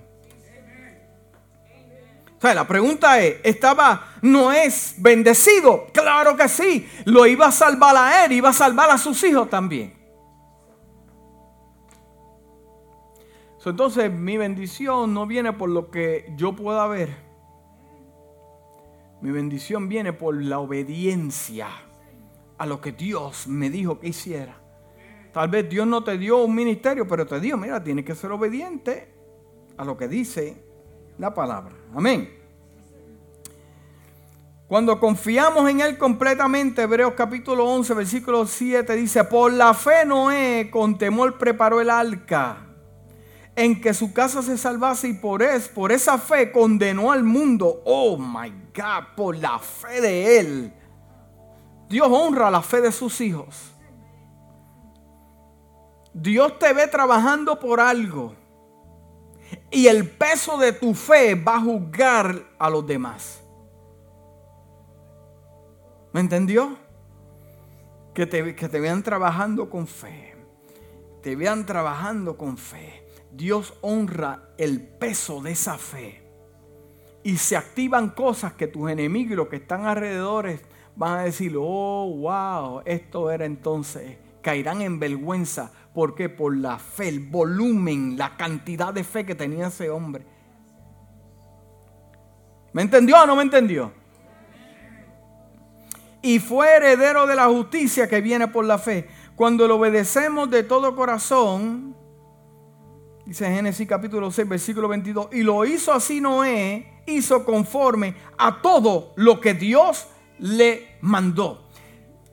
O 2.37 2.41
sea, 2.41 2.53
la 2.53 2.67
pregunta 2.67 3.19
es, 3.19 3.37
¿estaba 3.43 4.07
no 4.21 4.51
es 4.51 4.95
bendecido? 4.97 5.87
Claro 5.93 6.35
que 6.35 6.47
sí. 6.47 6.87
Lo 7.05 7.25
iba 7.25 7.47
a 7.47 7.51
salvar 7.51 7.95
a 7.95 8.25
él, 8.25 8.33
iba 8.33 8.49
a 8.49 8.53
salvar 8.53 8.89
a 8.89 8.97
sus 8.97 9.23
hijos 9.23 9.49
también. 9.49 9.95
Entonces 13.65 14.11
mi 14.11 14.37
bendición 14.37 15.11
no 15.11 15.25
viene 15.25 15.51
por 15.51 15.69
lo 15.69 15.89
que 15.89 16.31
yo 16.35 16.55
pueda 16.55 16.85
ver 16.85 17.24
mi 19.21 19.31
bendición 19.31 19.87
viene 19.87 20.13
por 20.13 20.41
la 20.41 20.59
obediencia 20.59 21.67
a 22.57 22.65
lo 22.65 22.81
que 22.81 22.91
Dios 22.91 23.47
me 23.47 23.69
dijo 23.69 23.99
que 23.99 24.09
hiciera. 24.09 24.61
Tal 25.33 25.49
vez 25.49 25.69
Dios 25.69 25.85
no 25.85 26.03
te 26.03 26.17
dio 26.17 26.43
un 26.43 26.55
ministerio, 26.55 27.07
pero 27.07 27.25
te 27.25 27.39
dio, 27.39 27.57
mira, 27.57 27.83
tienes 27.83 28.05
que 28.05 28.15
ser 28.15 28.31
obediente 28.31 29.13
a 29.77 29.83
lo 29.83 29.97
que 29.97 30.07
dice 30.07 30.63
la 31.17 31.33
palabra. 31.33 31.73
Amén. 31.93 32.29
Cuando 34.67 34.99
confiamos 34.99 35.69
en 35.69 35.81
Él 35.81 35.97
completamente, 35.97 36.83
Hebreos 36.83 37.13
capítulo 37.15 37.65
11, 37.65 37.93
versículo 37.93 38.47
7 38.47 38.95
dice, 38.95 39.23
por 39.25 39.53
la 39.53 39.73
fe 39.73 40.05
Noé 40.05 40.69
con 40.71 40.97
temor 40.97 41.37
preparó 41.37 41.81
el 41.81 41.89
arca 41.89 42.64
en 43.55 43.79
que 43.79 43.93
su 43.93 44.11
casa 44.11 44.41
se 44.41 44.57
salvase 44.57 45.09
y 45.09 45.13
por, 45.13 45.41
es, 45.41 45.67
por 45.67 45.91
esa 45.91 46.17
fe 46.17 46.51
condenó 46.51 47.11
al 47.11 47.23
mundo. 47.23 47.81
Oh 47.85 48.17
my 48.17 48.49
God, 48.75 49.15
por 49.15 49.37
la 49.37 49.59
fe 49.59 50.01
de 50.01 50.39
él. 50.39 50.73
Dios 51.87 52.07
honra 52.11 52.51
la 52.51 52.61
fe 52.61 52.81
de 52.81 52.91
sus 52.91 53.21
hijos. 53.21 53.71
Dios 56.13 56.59
te 56.59 56.73
ve 56.73 56.87
trabajando 56.87 57.59
por 57.59 57.79
algo. 57.79 58.33
Y 59.71 59.87
el 59.87 60.09
peso 60.09 60.57
de 60.57 60.73
tu 60.73 60.93
fe 60.93 61.35
va 61.35 61.55
a 61.55 61.61
juzgar 61.61 62.43
a 62.57 62.69
los 62.69 62.85
demás. 62.85 63.41
¿Me 66.11 66.19
entendió? 66.19 66.77
Que 68.13 68.25
te, 68.25 68.55
que 68.55 68.69
te 68.69 68.79
vean 68.79 69.03
trabajando 69.03 69.69
con 69.69 69.87
fe. 69.87 70.35
Te 71.21 71.35
vean 71.35 71.65
trabajando 71.65 72.37
con 72.37 72.57
fe. 72.57 73.04
Dios 73.35 73.73
honra 73.81 74.49
el 74.57 74.81
peso 74.81 75.41
de 75.41 75.51
esa 75.51 75.77
fe. 75.77 76.23
Y 77.23 77.37
se 77.37 77.57
activan 77.57 78.11
cosas 78.11 78.53
que 78.53 78.67
tus 78.67 78.89
enemigos 78.89 79.33
y 79.33 79.35
los 79.35 79.47
que 79.47 79.57
están 79.57 79.85
alrededor 79.85 80.59
van 80.95 81.19
a 81.19 81.23
decir, 81.23 81.55
oh, 81.57 82.07
wow, 82.17 82.81
esto 82.85 83.29
era 83.31 83.45
entonces. 83.45 84.17
Caerán 84.41 84.81
en 84.81 84.99
vergüenza. 84.99 85.71
¿Por 85.93 86.13
qué? 86.13 86.29
Por 86.29 86.55
la 86.55 86.77
fe, 86.77 87.09
el 87.09 87.19
volumen, 87.19 88.17
la 88.17 88.37
cantidad 88.37 88.93
de 88.93 89.03
fe 89.03 89.25
que 89.25 89.35
tenía 89.35 89.67
ese 89.67 89.89
hombre. 89.89 90.25
¿Me 92.71 92.83
entendió 92.83 93.21
o 93.21 93.25
no 93.25 93.35
me 93.35 93.43
entendió? 93.43 93.91
Y 96.21 96.39
fue 96.39 96.75
heredero 96.75 97.25
de 97.25 97.35
la 97.35 97.47
justicia 97.47 98.07
que 98.07 98.21
viene 98.21 98.47
por 98.47 98.65
la 98.65 98.77
fe. 98.77 99.07
Cuando 99.35 99.67
lo 99.67 99.75
obedecemos 99.75 100.49
de 100.49 100.63
todo 100.63 100.95
corazón, 100.95 101.95
Dice 103.25 103.49
Génesis 103.49 103.87
capítulo 103.87 104.29
6, 104.29 104.47
versículo 104.47 104.87
22. 104.87 105.29
Y 105.31 105.41
lo 105.41 105.65
hizo 105.65 105.91
así 105.91 106.21
Noé, 106.21 107.01
hizo 107.07 107.43
conforme 107.43 108.15
a 108.37 108.61
todo 108.61 109.13
lo 109.15 109.41
que 109.41 109.55
Dios 109.55 110.07
le 110.37 110.97
mandó. 111.01 111.65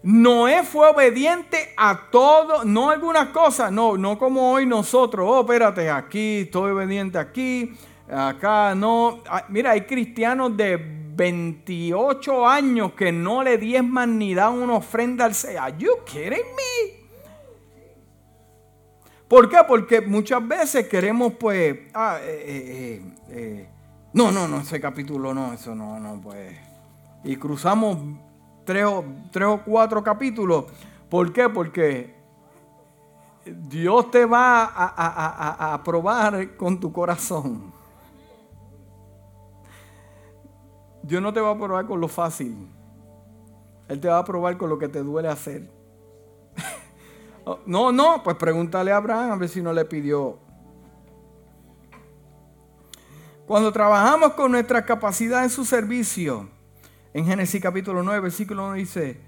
Noé 0.03 0.65
fue 0.65 0.91
obediente 0.91 1.73
a 1.79 2.11
todo, 2.11 2.65
no 2.65 2.91
algunas 2.91 3.29
cosas, 3.29 3.73
no, 3.73 3.97
no 3.97 4.19
como 4.19 4.53
hoy 4.53 4.67
nosotros, 4.67 5.27
oh, 5.31 5.43
espérate, 5.43 5.89
aquí 5.89 6.41
estoy 6.41 6.73
obediente 6.73 7.19
aquí, 7.19 7.73
acá 8.11 8.75
no. 8.75 9.23
Mira, 9.49 9.71
hay 9.71 9.83
cristianos 9.83 10.55
de 10.57 10.77
28 10.77 12.47
años 12.47 12.93
que 12.93 13.13
no 13.13 13.43
le 13.43 13.57
diezman 13.57 14.19
ni 14.19 14.35
dan 14.35 14.55
una 14.55 14.75
ofrenda 14.75 15.25
al 15.25 15.35
Señor. 15.35 15.63
¿Are 15.63 15.75
you 15.79 15.93
kidding 16.05 16.31
me? 16.31 17.02
¿Por 19.33 19.49
qué? 19.49 19.57
Porque 19.67 20.03
muchas 20.03 20.47
veces 20.47 20.87
queremos, 20.89 21.33
pues, 21.41 21.75
ah, 21.95 22.19
eh, 22.21 22.45
eh, 22.47 23.15
eh, 23.31 23.69
no, 24.13 24.31
no, 24.31 24.47
no, 24.47 24.59
ese 24.59 24.79
capítulo 24.79 25.33
no, 25.33 25.55
eso 25.55 25.75
no, 25.75 25.99
no, 25.99 26.21
pues. 26.21 26.55
Y 27.25 27.37
cruzamos 27.37 27.97
tres 28.67 28.85
o, 28.85 29.03
tres 29.31 29.49
o 29.49 29.63
cuatro 29.65 30.05
capítulos. 30.05 30.67
¿Por 31.09 31.33
qué? 31.33 31.49
Porque 31.49 32.15
Dios 33.47 34.11
te 34.11 34.27
va 34.27 34.65
a, 34.65 35.73
a, 35.73 35.83
probar 35.83 36.55
con 36.59 36.79
tu 36.79 36.93
corazón. 36.93 37.73
Dios 41.03 41.23
no 41.23 41.33
te 41.33 41.41
va 41.41 41.53
a 41.53 41.57
probar 41.57 41.87
con 41.87 42.03
lo 42.03 42.09
fácil. 42.09 42.69
Él 43.89 43.99
te 43.99 44.09
va 44.09 44.19
a 44.19 44.25
probar 44.27 44.59
con 44.59 44.69
lo 44.69 44.79
que 44.79 44.89
te 44.89 45.03
duele 45.03 45.29
hacer. 45.29 45.82
Oh, 47.45 47.59
no, 47.67 47.91
no, 47.91 48.23
pues 48.23 48.37
pregúntale 48.37 48.93
a 48.93 48.97
Abraham 48.97 49.33
a 49.33 49.37
ver 49.37 49.49
si 49.49 49.63
no 49.63 49.73
le 49.73 49.85
pidió. 49.85 50.39
Cuando 53.47 53.73
trabajamos 53.73 54.35
con 54.35 54.53
nuestra 54.53 54.85
capacidad 54.85 55.43
en 55.43 55.51
su 55.51 55.65
servicio, 55.65 56.49
en 57.13 57.27
Génesis 57.27 57.61
capítulo 57.61 58.03
9, 58.03 58.21
versículo 58.21 58.67
1 58.67 58.75
dice, 58.75 59.21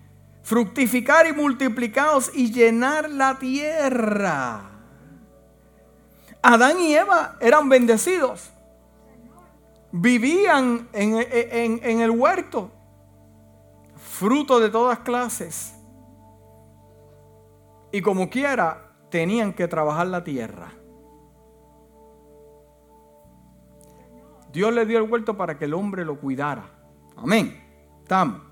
fructificar 0.42 1.26
y 1.26 1.32
multiplicaos 1.32 2.30
y 2.32 2.52
llenar 2.52 3.10
la 3.10 3.38
tierra. 3.38 4.70
Adán 6.40 6.80
y 6.80 6.94
Eva 6.94 7.36
eran 7.40 7.68
bendecidos. 7.68 8.50
Vivían 9.90 10.88
en, 10.92 11.80
en 11.82 12.00
el 12.00 12.10
huerto, 12.10 12.70
fruto 13.96 14.60
de 14.60 14.68
todas 14.68 15.00
clases. 15.00 15.73
Y 17.94 18.02
como 18.02 18.28
quiera, 18.28 18.90
tenían 19.08 19.52
que 19.52 19.68
trabajar 19.68 20.08
la 20.08 20.24
tierra. 20.24 20.72
Dios 24.52 24.74
le 24.74 24.84
dio 24.84 24.98
el 24.98 25.08
huerto 25.08 25.36
para 25.36 25.56
que 25.56 25.66
el 25.66 25.74
hombre 25.74 26.04
lo 26.04 26.18
cuidara. 26.18 26.64
Amén. 27.16 27.56
Estamos. 28.02 28.42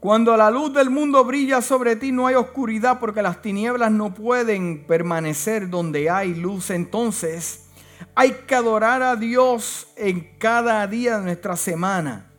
Cuando 0.00 0.36
la 0.36 0.50
luz 0.50 0.74
del 0.74 0.90
mundo 0.90 1.24
brilla 1.24 1.62
sobre 1.62 1.94
ti 1.94 2.10
no 2.10 2.26
hay 2.26 2.34
oscuridad 2.34 2.98
porque 2.98 3.22
las 3.22 3.40
tinieblas 3.40 3.92
no 3.92 4.12
pueden 4.12 4.84
permanecer 4.88 5.70
donde 5.70 6.10
hay 6.10 6.34
luz. 6.34 6.70
Entonces 6.70 7.70
hay 8.16 8.32
que 8.44 8.56
adorar 8.56 9.04
a 9.04 9.14
Dios 9.14 9.86
en 9.94 10.36
cada 10.36 10.84
día 10.88 11.20
de 11.20 11.26
nuestra 11.26 11.54
semana, 11.54 12.32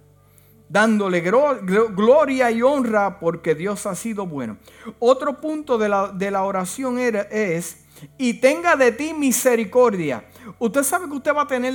dándole 0.69 1.21
gloria 1.21 2.51
y 2.51 2.61
honra 2.61 3.19
porque 3.19 3.55
Dios 3.55 3.85
ha 3.85 3.95
sido 3.95 4.25
bueno. 4.25 4.57
Otro 4.99 5.39
punto 5.39 5.77
de 5.77 5.89
la, 5.89 6.09
de 6.09 6.31
la 6.31 6.43
oración 6.43 6.97
es, 6.99 7.85
y 8.17 8.39
tenga 8.39 8.75
de 8.75 8.91
ti 8.91 9.13
misericordia. 9.13 10.25
Usted 10.59 10.83
sabe 10.83 11.07
que 11.07 11.15
usted 11.15 11.35
va 11.35 11.43
a 11.43 11.47
tener 11.47 11.73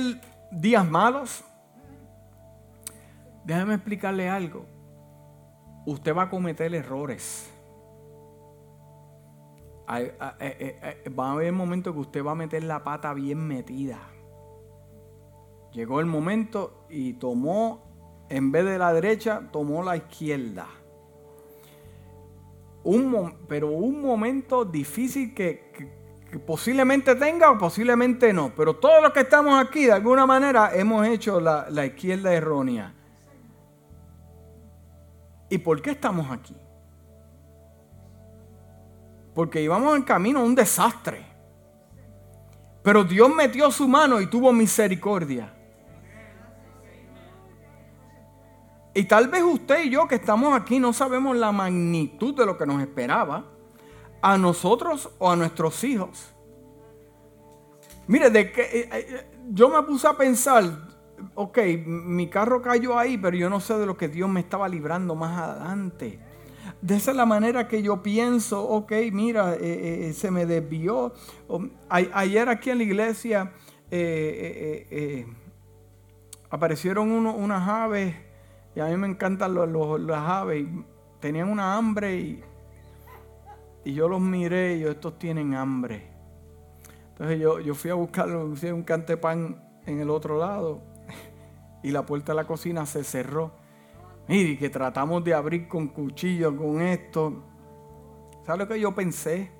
días 0.51 0.89
malos. 0.89 1.43
Déjame 3.43 3.75
explicarle 3.75 4.29
algo 4.29 4.65
usted 5.85 6.15
va 6.15 6.23
a 6.23 6.29
cometer 6.29 6.73
errores. 6.73 7.51
Eh, 9.93 10.15
eh, 10.39 10.79
eh, 11.05 11.09
va 11.09 11.29
a 11.29 11.31
haber 11.33 11.51
momentos 11.51 11.93
que 11.93 11.99
usted 11.99 12.23
va 12.23 12.31
a 12.31 12.35
meter 12.35 12.63
la 12.63 12.83
pata 12.83 13.13
bien 13.13 13.45
metida. 13.47 13.99
Llegó 15.73 15.99
el 15.99 16.05
momento 16.05 16.85
y 16.89 17.13
tomó, 17.13 17.90
en 18.31 18.51
vez 18.51 18.65
de 18.65 18.77
la 18.77 18.93
derecha, 18.93 19.41
tomó 19.51 19.83
la 19.83 19.97
izquierda. 19.97 20.67
Un, 22.83 23.37
pero 23.47 23.69
un 23.69 24.01
momento 24.01 24.65
difícil 24.65 25.33
que, 25.33 25.69
posiblemente 26.45 27.15
tenga 27.15 27.51
o 27.51 27.57
posiblemente 27.57 28.31
no. 28.31 28.53
Pero 28.55 28.75
todos 28.77 29.01
los 29.01 29.11
que 29.11 29.19
estamos 29.19 29.61
aquí, 29.63 29.85
de 29.85 29.91
alguna 29.91 30.25
manera, 30.25 30.71
hemos 30.73 31.05
hecho 31.05 31.39
la, 31.39 31.69
la 31.69 31.85
izquierda 31.85 32.33
errónea. 32.33 32.95
¿Y 35.49 35.57
por 35.57 35.81
qué 35.81 35.91
estamos 35.91 36.31
aquí? 36.31 36.55
Porque 39.35 39.61
íbamos 39.61 39.97
en 39.97 40.03
camino 40.03 40.39
a 40.39 40.43
un 40.43 40.55
desastre. 40.55 41.25
Pero 42.81 43.03
Dios 43.03 43.29
metió 43.33 43.69
su 43.69 43.87
mano 43.87 44.21
y 44.21 44.27
tuvo 44.27 44.53
misericordia. 44.53 45.53
Y 48.93 49.03
tal 49.05 49.29
vez 49.29 49.43
usted 49.43 49.85
y 49.85 49.89
yo 49.89 50.07
que 50.07 50.15
estamos 50.15 50.53
aquí 50.59 50.79
no 50.79 50.91
sabemos 50.93 51.37
la 51.37 51.51
magnitud 51.51 52.35
de 52.35 52.45
lo 52.45 52.57
que 52.57 52.65
nos 52.65 52.81
esperaba 52.81 53.45
a 54.21 54.37
nosotros 54.37 55.09
o 55.17 55.31
a 55.31 55.35
nuestros 55.35 55.83
hijos. 55.83 56.33
Mire, 58.07 58.29
de 58.29 58.51
que 58.51 58.61
eh, 58.61 58.89
eh, 58.91 59.31
yo 59.49 59.69
me 59.69 59.81
puse 59.83 60.07
a 60.07 60.13
pensar, 60.13 60.63
ok, 61.35 61.57
mi 61.85 62.29
carro 62.29 62.61
cayó 62.61 62.97
ahí, 62.97 63.17
pero 63.17 63.37
yo 63.37 63.49
no 63.49 63.59
sé 63.59 63.77
de 63.77 63.85
lo 63.85 63.95
que 63.95 64.07
Dios 64.07 64.29
me 64.29 64.41
estaba 64.41 64.67
librando 64.67 65.15
más 65.15 65.39
adelante. 65.39 66.19
De 66.81 66.95
esa 66.95 67.11
es 67.11 67.17
la 67.17 67.25
manera 67.25 67.67
que 67.67 67.83
yo 67.83 68.01
pienso, 68.01 68.67
ok, 68.67 68.91
mira, 69.11 69.53
eh, 69.53 70.09
eh, 70.09 70.13
se 70.13 70.31
me 70.31 70.45
desvió. 70.45 71.13
ayer 71.89 72.49
aquí 72.49 72.69
en 72.71 72.77
la 72.79 72.83
iglesia 72.83 73.51
eh, 73.91 75.27
aparecieron 76.49 77.11
unas 77.11 77.69
aves, 77.69 78.15
y 78.75 78.79
a 78.79 78.85
mí 78.85 78.97
me 78.97 79.07
encantan 79.07 79.53
las 79.55 80.19
aves, 80.19 80.65
tenían 81.19 81.49
una 81.49 81.75
hambre 81.75 82.15
y, 82.15 82.43
y 83.83 83.93
yo 83.93 84.07
los 84.07 84.21
miré 84.21 84.75
y 84.75 84.79
yo, 84.81 84.91
estos 84.91 85.19
tienen 85.19 85.55
hambre. 85.55 86.09
Entonces 87.09 87.39
yo, 87.39 87.59
yo 87.59 87.75
fui 87.75 87.91
a 87.91 87.95
buscarlo, 87.95 88.45
un 88.45 88.83
cantepán 88.83 89.61
en 89.85 89.99
el 89.99 90.09
otro 90.09 90.37
lado 90.37 90.81
y 91.83 91.91
la 91.91 92.05
puerta 92.05 92.31
de 92.31 92.37
la 92.37 92.47
cocina 92.47 92.85
se 92.85 93.03
cerró. 93.03 93.51
Mire, 94.27 94.57
que 94.57 94.69
tratamos 94.69 95.23
de 95.23 95.33
abrir 95.33 95.67
con 95.67 95.87
cuchillo, 95.89 96.55
con 96.55 96.81
esto. 96.81 97.43
¿Sabe 98.45 98.59
lo 98.59 98.67
que 98.67 98.79
yo 98.79 98.95
pensé? 98.95 99.51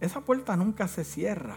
Esa 0.00 0.22
puerta 0.22 0.56
nunca 0.56 0.88
se 0.88 1.04
cierra. 1.04 1.56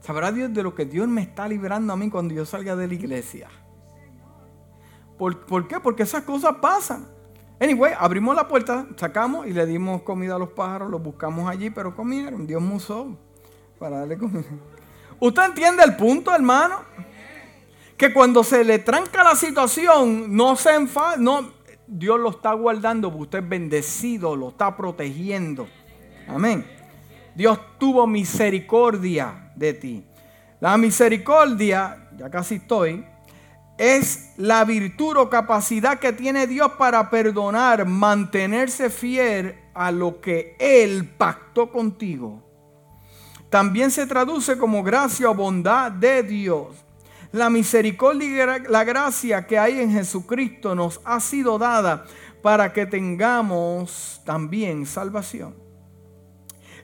¿Sabrá 0.00 0.32
Dios 0.32 0.52
de 0.52 0.62
lo 0.62 0.74
que 0.74 0.86
Dios 0.86 1.06
me 1.06 1.22
está 1.22 1.46
librando 1.46 1.92
a 1.92 1.96
mí 1.96 2.10
cuando 2.10 2.34
yo 2.34 2.44
salga 2.44 2.74
de 2.74 2.88
la 2.88 2.94
iglesia? 2.94 3.48
¿Por, 5.20 5.38
¿Por, 5.40 5.68
qué? 5.68 5.78
Porque 5.78 6.04
esas 6.04 6.22
cosas 6.22 6.54
pasan. 6.62 7.06
Anyway, 7.60 7.92
abrimos 7.98 8.34
la 8.34 8.48
puerta, 8.48 8.86
sacamos 8.96 9.46
y 9.46 9.52
le 9.52 9.66
dimos 9.66 10.00
comida 10.00 10.36
a 10.36 10.38
los 10.38 10.48
pájaros, 10.48 10.90
los 10.90 11.02
buscamos 11.02 11.46
allí, 11.46 11.68
pero 11.68 11.94
comieron. 11.94 12.46
Dios 12.46 12.62
musó 12.62 13.18
para 13.78 13.98
darle 13.98 14.16
comida. 14.16 14.46
¿Usted 15.20 15.42
entiende 15.44 15.84
el 15.84 15.94
punto, 15.94 16.34
hermano? 16.34 16.76
que 17.98 18.14
cuando 18.14 18.42
se 18.42 18.64
le 18.64 18.78
tranca 18.78 19.22
la 19.22 19.36
situación, 19.36 20.34
no 20.34 20.56
se 20.56 20.74
enfada, 20.74 21.18
no, 21.18 21.50
Dios 21.86 22.18
lo 22.18 22.30
está 22.30 22.54
guardando, 22.54 23.08
usted 23.08 23.40
es 23.40 23.48
bendecido, 23.50 24.34
lo 24.36 24.48
está 24.48 24.74
protegiendo. 24.74 25.68
Amén. 26.26 26.66
Dios 27.34 27.58
tuvo 27.76 28.06
misericordia 28.06 29.52
de 29.54 29.74
ti. 29.74 30.06
La 30.60 30.78
misericordia, 30.78 32.08
ya 32.16 32.30
casi 32.30 32.54
estoy, 32.54 33.04
es 33.80 34.34
la 34.36 34.62
virtud 34.66 35.16
o 35.16 35.30
capacidad 35.30 35.98
que 35.98 36.12
tiene 36.12 36.46
Dios 36.46 36.72
para 36.72 37.08
perdonar, 37.08 37.86
mantenerse 37.86 38.90
fiel 38.90 39.58
a 39.72 39.90
lo 39.90 40.20
que 40.20 40.54
Él 40.58 41.08
pactó 41.16 41.72
contigo. 41.72 42.42
También 43.48 43.90
se 43.90 44.06
traduce 44.06 44.58
como 44.58 44.82
gracia 44.82 45.30
o 45.30 45.34
bondad 45.34 45.90
de 45.92 46.22
Dios. 46.22 46.76
La 47.32 47.48
misericordia 47.48 48.58
y 48.58 48.70
la 48.70 48.84
gracia 48.84 49.46
que 49.46 49.58
hay 49.58 49.80
en 49.80 49.92
Jesucristo 49.92 50.74
nos 50.74 51.00
ha 51.06 51.18
sido 51.18 51.58
dada 51.58 52.04
para 52.42 52.74
que 52.74 52.84
tengamos 52.84 54.20
también 54.26 54.84
salvación. 54.84 55.54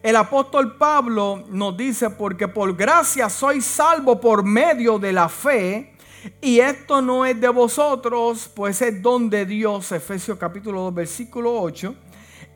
El 0.03 0.17
apóstol 0.17 0.79
Pablo 0.79 1.45
nos 1.51 1.77
dice, 1.77 2.09
porque 2.09 2.49
por 2.49 2.75
gracia 2.75 3.29
soy 3.29 3.61
salvo 3.61 4.19
por 4.19 4.45
medio 4.45 4.99
de 4.99 5.13
la 5.13 5.29
fe, 5.29 5.96
y 6.41 6.61
esto 6.61 7.03
no 7.03 7.25
es 7.25 7.41
de 7.41 7.49
vosotros, 7.49 8.51
pues 8.55 8.83
es 8.83 9.03
don 9.03 9.31
de 9.31 9.47
Dios, 9.47 9.93
Efesios 9.93 10.39
capítulo 10.39 10.83
2, 10.83 10.95
versículo 10.95 11.61
8. 11.61 11.95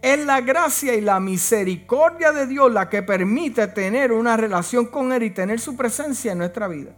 Es 0.02 0.24
la 0.24 0.40
gracia 0.40 0.94
y 0.94 1.00
la 1.00 1.20
misericordia 1.20 2.32
de 2.32 2.46
Dios 2.46 2.72
la 2.72 2.88
que 2.88 3.02
permite 3.02 3.66
tener 3.68 4.12
una 4.12 4.36
relación 4.36 4.86
con 4.86 5.12
Él 5.12 5.24
y 5.24 5.30
tener 5.30 5.60
su 5.60 5.76
presencia 5.76 6.32
en 6.32 6.38
nuestra 6.38 6.68
vida 6.68 6.96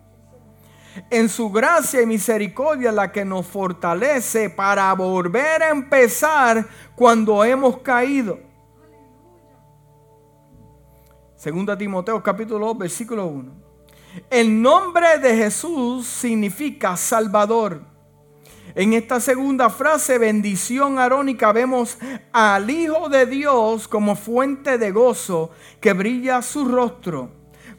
en 1.11 1.29
su 1.29 1.51
gracia 1.51 2.03
y 2.03 2.07
misericordia 2.07 2.93
la 2.93 3.12
que 3.12 3.25
nos 3.25 3.47
fortalece 3.47 4.51
para 4.51 4.93
volver 4.95 5.62
a 5.62 5.70
empezar 5.70 6.66
cuando 6.95 7.45
hemos 7.45 7.79
caído. 7.79 8.39
Segunda 11.37 11.77
Timoteo 11.77 12.23
capítulo 12.23 12.66
2 12.66 12.79
versículo 12.79 13.27
1. 13.27 13.62
El 14.31 14.61
nombre 14.61 15.19
de 15.19 15.37
Jesús 15.37 16.07
significa 16.07 16.97
Salvador. 16.97 17.83
En 18.75 18.93
esta 18.93 19.21
segunda 19.21 19.71
frase, 19.71 20.19
bendición 20.19 20.99
arónica, 20.99 21.53
vemos 21.53 21.99
al 22.33 22.71
Hijo 22.71 23.09
de 23.09 23.27
Dios 23.27 23.89
como 23.89 24.17
fuente 24.17 24.79
de 24.79 24.91
gozo 24.91 25.51
que 25.81 25.93
brilla 25.93 26.41
su 26.43 26.65
rostro, 26.67 27.31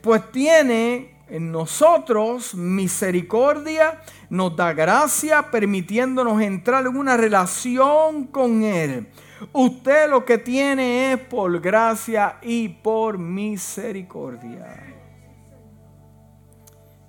pues 0.02 0.32
tiene 0.32 1.24
en 1.30 1.52
nosotros 1.52 2.54
misericordia, 2.54 4.02
nos 4.30 4.56
da 4.56 4.74
gracia, 4.74 5.50
permitiéndonos 5.50 6.42
entrar 6.42 6.86
en 6.86 6.96
una 6.96 7.18
relación 7.18 8.26
con 8.28 8.64
Él. 8.64 9.08
Usted 9.52 10.10
lo 10.10 10.24
que 10.26 10.38
tiene 10.38 11.14
es 11.14 11.20
por 11.20 11.60
gracia 11.60 12.38
y 12.42 12.70
por 12.70 13.18
misericordia. 13.18 14.93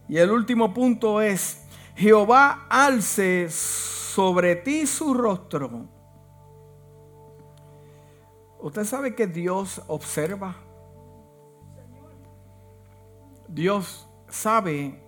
Y 0.08 0.18
el 0.18 0.30
último 0.30 0.72
punto 0.74 1.20
es, 1.20 1.64
Jehová 1.96 2.66
alce 2.68 3.48
sobre 3.50 4.56
ti 4.56 4.86
su 4.86 5.14
rostro 5.14 5.88
Usted 8.64 8.84
sabe 8.84 9.14
que 9.14 9.26
Dios 9.26 9.82
observa. 9.88 10.56
Dios 13.46 14.08
sabe 14.26 15.02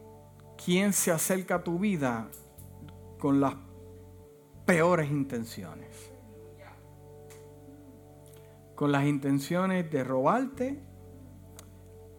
quién 0.62 0.92
se 0.92 1.11
acerca 1.11 1.55
a 1.55 1.64
tu 1.64 1.78
vida 1.78 2.28
con 3.18 3.40
las 3.40 3.55
peores 4.66 5.11
intenciones. 5.11 6.12
Con 8.74 8.92
las 8.92 9.07
intenciones 9.07 9.90
de 9.90 10.05
robarte, 10.05 10.86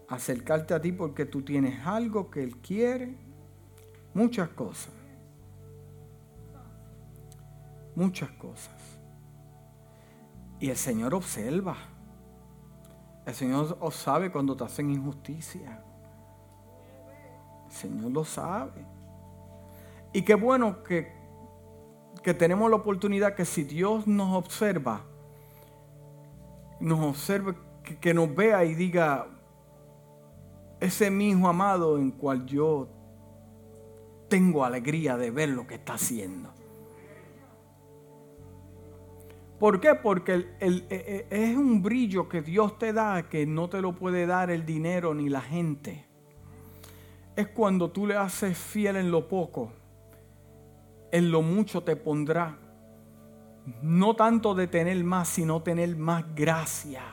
acercarte 0.08 0.74
a 0.74 0.82
ti 0.82 0.92
porque 0.92 1.26
tú 1.26 1.42
tienes 1.42 1.86
algo 1.86 2.30
que 2.30 2.44
Él 2.44 2.58
quiere, 2.58 3.16
muchas 4.14 4.50
cosas. 4.50 4.94
Muchas 7.96 8.30
cosas. 8.32 8.76
Y 10.60 10.70
el 10.70 10.78
Señor 10.78 11.14
observa. 11.14 11.76
El 13.26 13.34
Señor 13.34 13.78
sabe 13.92 14.32
cuando 14.32 14.56
te 14.56 14.64
hacen 14.64 14.90
injusticia. 14.90 15.84
El 17.66 17.72
Señor 17.72 18.12
lo 18.12 18.24
sabe. 18.24 18.86
Y 20.14 20.22
qué 20.22 20.36
bueno 20.36 20.84
que, 20.84 21.12
que 22.24 22.34
tenemos 22.34 22.70
la 22.70 22.78
oportunidad 22.78 23.36
que 23.36 23.46
si 23.46 23.64
Dios 23.64 24.08
nos 24.08 24.36
observa, 24.36 25.02
nos 26.80 27.00
observe, 27.00 27.56
que, 27.84 28.00
que 28.00 28.14
nos 28.14 28.34
vea 28.34 28.64
y 28.64 28.74
diga, 28.74 29.28
ese 30.80 31.10
mismo 31.10 31.50
amado 31.50 31.98
en 31.98 32.12
cual 32.12 32.46
yo 32.46 32.88
tengo 34.28 34.64
alegría 34.64 35.18
de 35.18 35.32
ver 35.32 35.50
lo 35.50 35.66
que 35.66 35.76
está 35.76 35.94
haciendo. 35.94 36.54
¿Por 39.60 39.80
qué? 39.80 39.96
Porque 39.96 40.56
e, 40.60 40.86
e, 40.90 41.28
es 41.32 41.58
un 41.58 41.82
brillo 41.82 42.30
que 42.30 42.42
Dios 42.42 42.78
te 42.78 42.94
da 42.94 43.28
que 43.28 43.46
no 43.48 43.70
te 43.70 43.82
lo 43.82 43.96
puede 43.96 44.28
dar 44.28 44.52
el 44.52 44.66
dinero 44.66 45.16
ni 45.16 45.30
la 45.30 45.42
gente. 45.42 46.06
Es 47.36 47.48
cuando 47.48 47.90
tú 47.90 48.06
le 48.06 48.16
haces 48.16 48.58
fiel 48.58 48.98
en 48.98 49.10
lo 49.10 49.28
poco, 49.28 49.72
en 51.12 51.32
lo 51.32 51.42
mucho 51.42 51.82
te 51.84 51.96
pondrá. 51.96 52.58
No 53.82 54.16
tanto 54.16 54.54
de 54.54 54.68
tener 54.68 55.04
más, 55.04 55.28
sino 55.28 55.62
tener 55.62 55.96
más 55.98 56.24
gracia, 56.36 57.04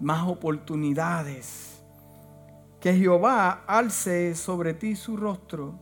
más 0.00 0.28
oportunidades. 0.28 1.73
Que 2.84 2.92
Jehová 2.92 3.64
alce 3.66 4.34
sobre 4.34 4.74
ti 4.74 4.94
su 4.94 5.16
rostro 5.16 5.80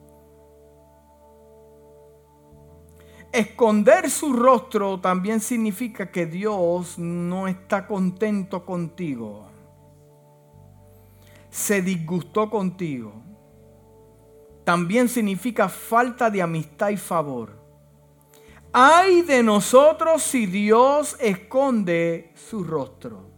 Esconder 3.32 4.09
su 4.09 4.32
rostro 4.34 5.00
también 5.00 5.40
significa 5.40 6.12
que 6.12 6.26
Dios 6.26 7.00
no 7.00 7.48
está 7.48 7.88
contento 7.88 8.64
contigo. 8.64 9.48
Se 11.50 11.82
disgustó 11.82 12.48
contigo. 12.48 13.12
También 14.62 15.09
significa 15.09 15.68
falta 15.68 16.30
de 16.30 16.40
amistad 16.40 16.90
y 16.90 16.98
favor. 16.98 17.59
Ay 18.72 19.22
de 19.22 19.42
nosotros 19.42 20.22
si 20.22 20.46
Dios 20.46 21.16
esconde 21.18 22.30
su 22.36 22.62
rostro. 22.62 23.32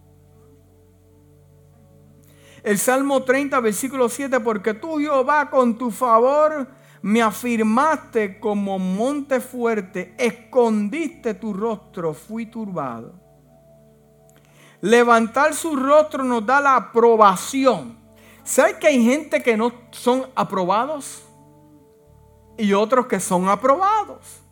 El 2.64 2.78
Salmo 2.78 3.22
30, 3.22 3.60
versículo 3.60 4.08
7, 4.08 4.40
porque 4.40 4.72
tú 4.72 4.96
Jehová 4.98 5.50
con 5.50 5.76
tu 5.76 5.90
favor 5.90 6.66
me 7.02 7.20
afirmaste 7.20 8.40
como 8.40 8.78
monte 8.78 9.38
fuerte, 9.38 10.14
escondiste 10.16 11.34
tu 11.34 11.52
rostro, 11.52 12.14
fui 12.14 12.46
turbado. 12.46 13.12
Levantar 14.80 15.52
su 15.52 15.76
rostro 15.76 16.24
nos 16.24 16.46
da 16.46 16.62
la 16.62 16.76
aprobación. 16.76 17.98
¿Sabes 18.42 18.76
que 18.76 18.86
hay 18.86 19.04
gente 19.04 19.42
que 19.42 19.58
no 19.58 19.70
son 19.90 20.26
aprobados? 20.34 21.22
Y 22.56 22.72
otros 22.72 23.06
que 23.06 23.20
son 23.20 23.46
aprobados. 23.50 24.43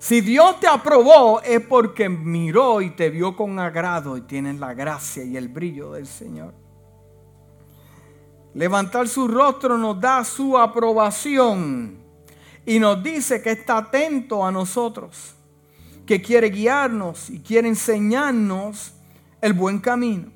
Si 0.00 0.22
Dios 0.22 0.58
te 0.60 0.66
aprobó 0.66 1.42
es 1.42 1.60
porque 1.60 2.08
miró 2.08 2.80
y 2.80 2.88
te 2.88 3.10
vio 3.10 3.36
con 3.36 3.58
agrado 3.58 4.16
y 4.16 4.22
tienes 4.22 4.58
la 4.58 4.72
gracia 4.72 5.22
y 5.22 5.36
el 5.36 5.48
brillo 5.48 5.92
del 5.92 6.06
Señor. 6.06 6.54
Levantar 8.54 9.08
su 9.08 9.28
rostro 9.28 9.76
nos 9.76 10.00
da 10.00 10.24
su 10.24 10.56
aprobación 10.56 11.98
y 12.64 12.78
nos 12.78 13.02
dice 13.02 13.42
que 13.42 13.50
está 13.50 13.76
atento 13.76 14.42
a 14.44 14.50
nosotros, 14.50 15.34
que 16.06 16.22
quiere 16.22 16.48
guiarnos 16.48 17.28
y 17.28 17.40
quiere 17.40 17.68
enseñarnos 17.68 18.94
el 19.42 19.52
buen 19.52 19.80
camino. 19.80 20.32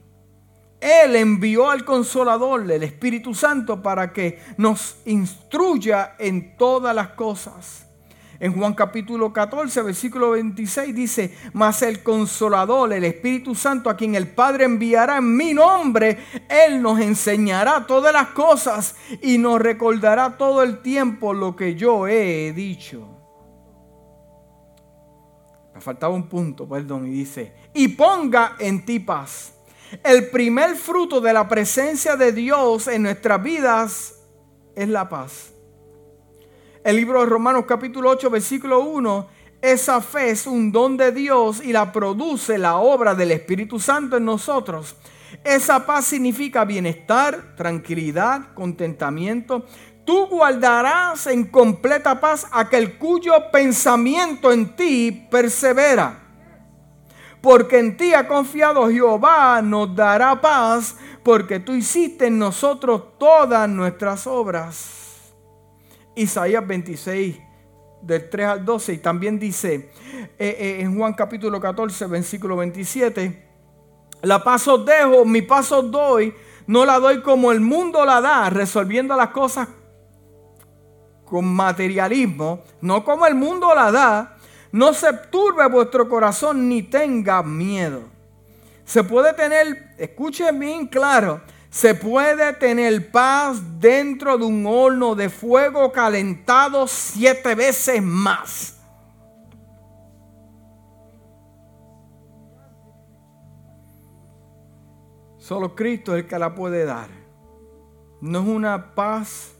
Él 0.79 1.17
envió 1.17 1.71
al 1.71 1.87
consolador, 1.87 2.71
el 2.71 2.83
Espíritu 2.83 3.35
Santo, 3.35 3.83
para 3.83 4.13
que 4.13 4.43
nos 4.59 4.99
instruya 5.07 6.17
en 6.19 6.55
todas 6.59 6.95
las 6.95 7.09
cosas 7.09 7.84
en 8.45 8.53
Juan 8.53 8.75
capítulo 8.75 9.33
14, 9.33 9.81
versículo 9.81 10.33
26 10.33 10.95
dice, 10.95 11.35
mas 11.55 11.81
el 11.81 12.03
consolador, 12.03 12.93
el 12.93 13.05
Espíritu 13.05 13.55
Santo, 13.55 13.89
a 13.89 13.97
quien 13.97 14.15
el 14.15 14.29
Padre 14.29 14.67
enviará 14.67 15.17
en 15.17 15.35
mi 15.35 15.55
nombre, 15.55 16.19
Él 16.51 16.83
nos 16.83 17.01
enseñará 17.01 17.87
todas 17.87 18.13
las 18.13 18.29
cosas 18.29 18.97
y 19.23 19.39
nos 19.39 19.63
recordará 19.63 20.37
todo 20.37 20.63
el 20.63 20.83
tiempo 20.83 21.33
lo 21.33 21.57
que 21.57 21.75
yo 21.75 22.07
he 22.07 22.53
dicho. 22.53 23.09
Me 25.75 25.81
faltaba 25.81 26.13
un 26.13 26.29
punto, 26.29 26.69
perdón, 26.69 27.07
y 27.07 27.13
dice, 27.13 27.55
y 27.73 27.89
ponga 27.89 28.57
en 28.59 28.85
ti 28.85 29.01
paz. 29.01 29.55
El 30.03 30.29
primer 30.29 30.77
fruto 30.77 31.19
de 31.23 31.33
la 31.33 31.49
presencia 31.49 32.15
de 32.17 32.31
Dios 32.33 32.89
en 32.89 33.05
nuestras 33.05 33.43
vidas 33.43 34.17
es 34.77 34.89
la 34.91 35.09
paz 35.09 35.54
el 36.85 36.97
libro 36.97 37.21
de 37.21 37.27
Romanos 37.27 37.65
capítulo 37.67 38.11
8 38.11 38.29
versículo 38.29 38.81
1, 38.81 39.27
esa 39.63 40.03
fe 40.03 40.29
es 40.31 40.47
un 40.47 40.71
don 40.71 40.99
de 40.99 41.13
Dios 41.13 41.65
y 41.65 41.73
la 41.73 41.91
produce 41.91 42.59
la 42.59 42.77
obra 42.77 43.15
del 43.15 43.31
Espíritu 43.33 43.81
Santo 43.81 44.19
en 44.19 44.27
nosotros. 44.27 44.95
Esa 45.43 45.87
paz 45.87 46.05
significa 46.05 46.67
bienestar, 46.67 47.57
tranquilidad, 47.57 48.53
contentamiento. 48.53 49.65
Tú 50.05 50.27
guardarás 50.27 51.27
en 51.27 51.45
completa 51.45 52.21
paz 52.21 52.47
aquel 52.53 52.99
cuyo 52.99 53.33
pensamiento 53.51 54.53
en 54.53 54.77
ti 54.77 55.27
persevera. 55.31 56.21
Porque 57.41 57.79
en 57.79 57.97
ti 57.97 58.13
ha 58.13 58.29
confiado 58.29 58.91
Jehová, 58.91 59.63
nos 59.63 59.97
dará 59.97 60.39
paz, 60.39 60.97
porque 61.23 61.61
tú 61.61 61.73
hiciste 61.73 62.27
en 62.27 62.39
nosotros 62.39 63.19
todas 63.19 63.67
nuestras 63.71 64.27
obras. 64.27 65.04
Isaías 66.17 66.67
26, 66.67 67.37
del 68.03 68.29
3 68.29 68.47
al 68.47 68.65
12, 68.65 68.93
y 68.93 68.99
también 68.99 69.39
dice 69.39 69.75
eh, 69.75 70.35
eh, 70.39 70.77
en 70.81 70.97
Juan 70.97 71.15
capítulo 71.15 71.61
14, 71.61 72.07
versículo 72.07 72.57
27, 72.57 73.49
la 74.23 74.43
paz 74.43 74.69
os 74.69 74.85
dejo, 74.85 75.25
mi 75.25 75.43
paz 75.43 75.73
os 75.73 75.91
doy, 75.91 76.35
no 76.67 76.85
la 76.85 76.99
doy 76.99 77.21
como 77.23 77.53
el 77.53 77.61
mundo 77.61 78.05
la 78.05 78.21
da, 78.21 78.49
resolviendo 78.51 79.17
las 79.17 79.29
cosas 79.31 79.69
con 81.25 81.47
materialismo, 81.47 82.63
no 82.81 83.05
como 83.05 83.27
el 83.27 83.35
mundo 83.35 83.75
la 83.75 83.91
da, 83.91 84.37
no 84.73 84.93
se 84.93 85.13
turbe 85.31 85.67
vuestro 85.69 86.09
corazón 86.09 86.69
ni 86.69 86.83
tenga 86.83 87.43
miedo. 87.43 88.03
Se 88.85 89.03
puede 89.03 89.33
tener, 89.33 89.95
escuchen 89.99 90.59
bien 90.59 90.87
claro, 90.87 91.41
se 91.75 91.93
puede 91.97 92.53
tener 92.53 93.11
paz 93.11 93.61
dentro 93.81 94.39
de 94.39 94.45
un 94.45 94.65
horno 94.65 95.17
de 95.17 95.29
fuego 95.29 95.91
calentado 95.91 96.87
siete 96.87 97.57
veces 97.57 98.01
más. 98.01 98.81
Solo 105.37 105.75
Cristo 105.75 106.15
es 106.15 106.23
el 106.23 106.29
que 106.29 106.39
la 106.39 106.55
puede 106.55 106.85
dar. 106.85 107.09
No 108.21 108.39
es 108.43 108.47
una 108.47 108.95
paz 108.95 109.57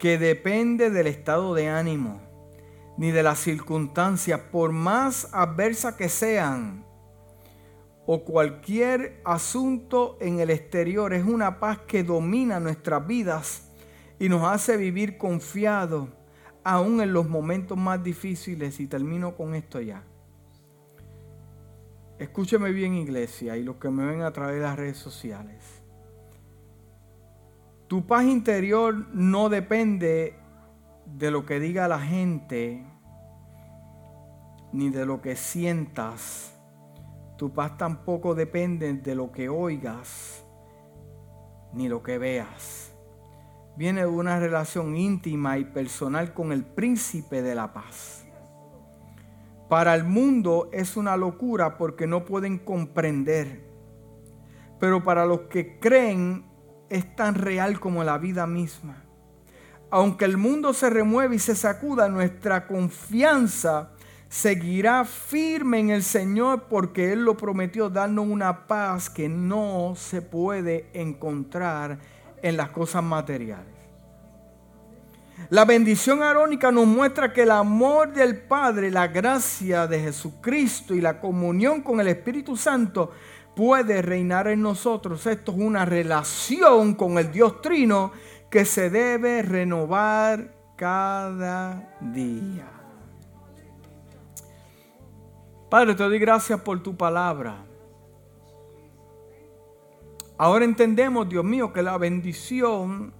que 0.00 0.18
depende 0.18 0.90
del 0.90 1.06
estado 1.06 1.54
de 1.54 1.68
ánimo 1.68 2.20
ni 2.96 3.12
de 3.12 3.22
las 3.22 3.38
circunstancias, 3.38 4.40
por 4.50 4.72
más 4.72 5.28
adversas 5.32 5.94
que 5.94 6.08
sean 6.08 6.89
o 8.12 8.24
cualquier 8.24 9.20
asunto 9.24 10.18
en 10.20 10.40
el 10.40 10.50
exterior. 10.50 11.14
Es 11.14 11.24
una 11.24 11.60
paz 11.60 11.78
que 11.86 12.02
domina 12.02 12.58
nuestras 12.58 13.06
vidas 13.06 13.70
y 14.18 14.28
nos 14.28 14.42
hace 14.42 14.76
vivir 14.76 15.16
confiados 15.16 16.08
aún 16.64 17.00
en 17.00 17.12
los 17.12 17.28
momentos 17.28 17.78
más 17.78 18.02
difíciles. 18.02 18.80
Y 18.80 18.88
termino 18.88 19.36
con 19.36 19.54
esto 19.54 19.80
ya. 19.80 20.02
Escúcheme 22.18 22.72
bien 22.72 22.94
iglesia 22.94 23.56
y 23.56 23.62
los 23.62 23.76
que 23.76 23.90
me 23.90 24.04
ven 24.04 24.22
a 24.22 24.32
través 24.32 24.56
de 24.56 24.62
las 24.62 24.76
redes 24.76 24.98
sociales. 24.98 25.80
Tu 27.86 28.04
paz 28.08 28.24
interior 28.24 29.06
no 29.14 29.48
depende 29.48 30.34
de 31.06 31.30
lo 31.30 31.46
que 31.46 31.60
diga 31.60 31.86
la 31.86 32.00
gente 32.00 32.84
ni 34.72 34.90
de 34.90 35.06
lo 35.06 35.22
que 35.22 35.36
sientas. 35.36 36.49
Tu 37.40 37.50
paz 37.50 37.78
tampoco 37.78 38.34
depende 38.34 38.92
de 38.92 39.14
lo 39.14 39.32
que 39.32 39.48
oigas 39.48 40.44
ni 41.72 41.88
lo 41.88 42.02
que 42.02 42.18
veas. 42.18 42.92
Viene 43.78 44.02
de 44.02 44.08
una 44.08 44.38
relación 44.38 44.94
íntima 44.94 45.56
y 45.56 45.64
personal 45.64 46.34
con 46.34 46.52
el 46.52 46.66
príncipe 46.66 47.40
de 47.40 47.54
la 47.54 47.72
paz. 47.72 48.26
Para 49.70 49.94
el 49.94 50.04
mundo 50.04 50.68
es 50.70 50.98
una 50.98 51.16
locura 51.16 51.78
porque 51.78 52.06
no 52.06 52.26
pueden 52.26 52.58
comprender. 52.58 53.64
Pero 54.78 55.02
para 55.02 55.24
los 55.24 55.40
que 55.48 55.78
creen 55.78 56.44
es 56.90 57.16
tan 57.16 57.36
real 57.36 57.80
como 57.80 58.04
la 58.04 58.18
vida 58.18 58.46
misma. 58.46 59.02
Aunque 59.90 60.26
el 60.26 60.36
mundo 60.36 60.74
se 60.74 60.90
remueve 60.90 61.36
y 61.36 61.38
se 61.38 61.54
sacuda, 61.54 62.10
nuestra 62.10 62.66
confianza 62.66 63.92
seguirá 64.30 65.04
firme 65.04 65.80
en 65.80 65.90
el 65.90 66.04
Señor 66.04 66.68
porque 66.70 67.12
Él 67.12 67.24
lo 67.24 67.36
prometió 67.36 67.90
darnos 67.90 68.26
una 68.28 68.68
paz 68.68 69.10
que 69.10 69.28
no 69.28 69.94
se 69.96 70.22
puede 70.22 70.88
encontrar 70.94 71.98
en 72.40 72.56
las 72.56 72.70
cosas 72.70 73.02
materiales. 73.02 73.74
La 75.48 75.64
bendición 75.64 76.22
arónica 76.22 76.70
nos 76.70 76.86
muestra 76.86 77.32
que 77.32 77.42
el 77.42 77.50
amor 77.50 78.12
del 78.12 78.40
Padre, 78.40 78.92
la 78.92 79.08
gracia 79.08 79.88
de 79.88 79.98
Jesucristo 79.98 80.94
y 80.94 81.00
la 81.00 81.18
comunión 81.18 81.82
con 81.82 81.98
el 81.98 82.06
Espíritu 82.06 82.56
Santo 82.56 83.10
puede 83.56 84.00
reinar 84.00 84.46
en 84.46 84.62
nosotros. 84.62 85.26
Esto 85.26 85.50
es 85.50 85.58
una 85.58 85.84
relación 85.84 86.94
con 86.94 87.18
el 87.18 87.32
Dios 87.32 87.60
Trino 87.62 88.12
que 88.48 88.64
se 88.64 88.90
debe 88.90 89.42
renovar 89.42 90.54
cada 90.76 91.96
día. 92.00 92.79
Padre, 95.70 95.94
te 95.94 96.02
doy 96.02 96.18
gracias 96.18 96.60
por 96.60 96.82
tu 96.82 96.96
palabra. 96.96 97.64
Ahora 100.36 100.64
entendemos, 100.64 101.28
Dios 101.28 101.44
mío, 101.44 101.72
que 101.72 101.82
la 101.82 101.96
bendición 101.96 103.14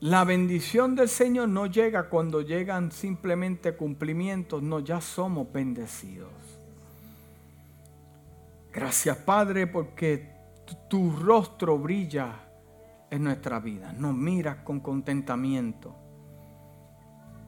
La 0.00 0.24
bendición 0.24 0.94
del 0.94 1.10
Señor 1.10 1.50
no 1.50 1.66
llega 1.66 2.08
cuando 2.08 2.40
llegan 2.40 2.90
simplemente 2.90 3.76
cumplimientos, 3.76 4.62
no, 4.62 4.80
ya 4.80 4.98
somos 5.02 5.52
bendecidos. 5.52 6.30
Gracias 8.72 9.18
Padre 9.18 9.66
porque 9.66 10.32
tu 10.88 11.10
rostro 11.10 11.78
brilla 11.78 12.48
en 13.10 13.24
nuestra 13.24 13.60
vida, 13.60 13.92
nos 13.92 14.14
miras 14.14 14.64
con 14.64 14.80
contentamiento. 14.80 15.99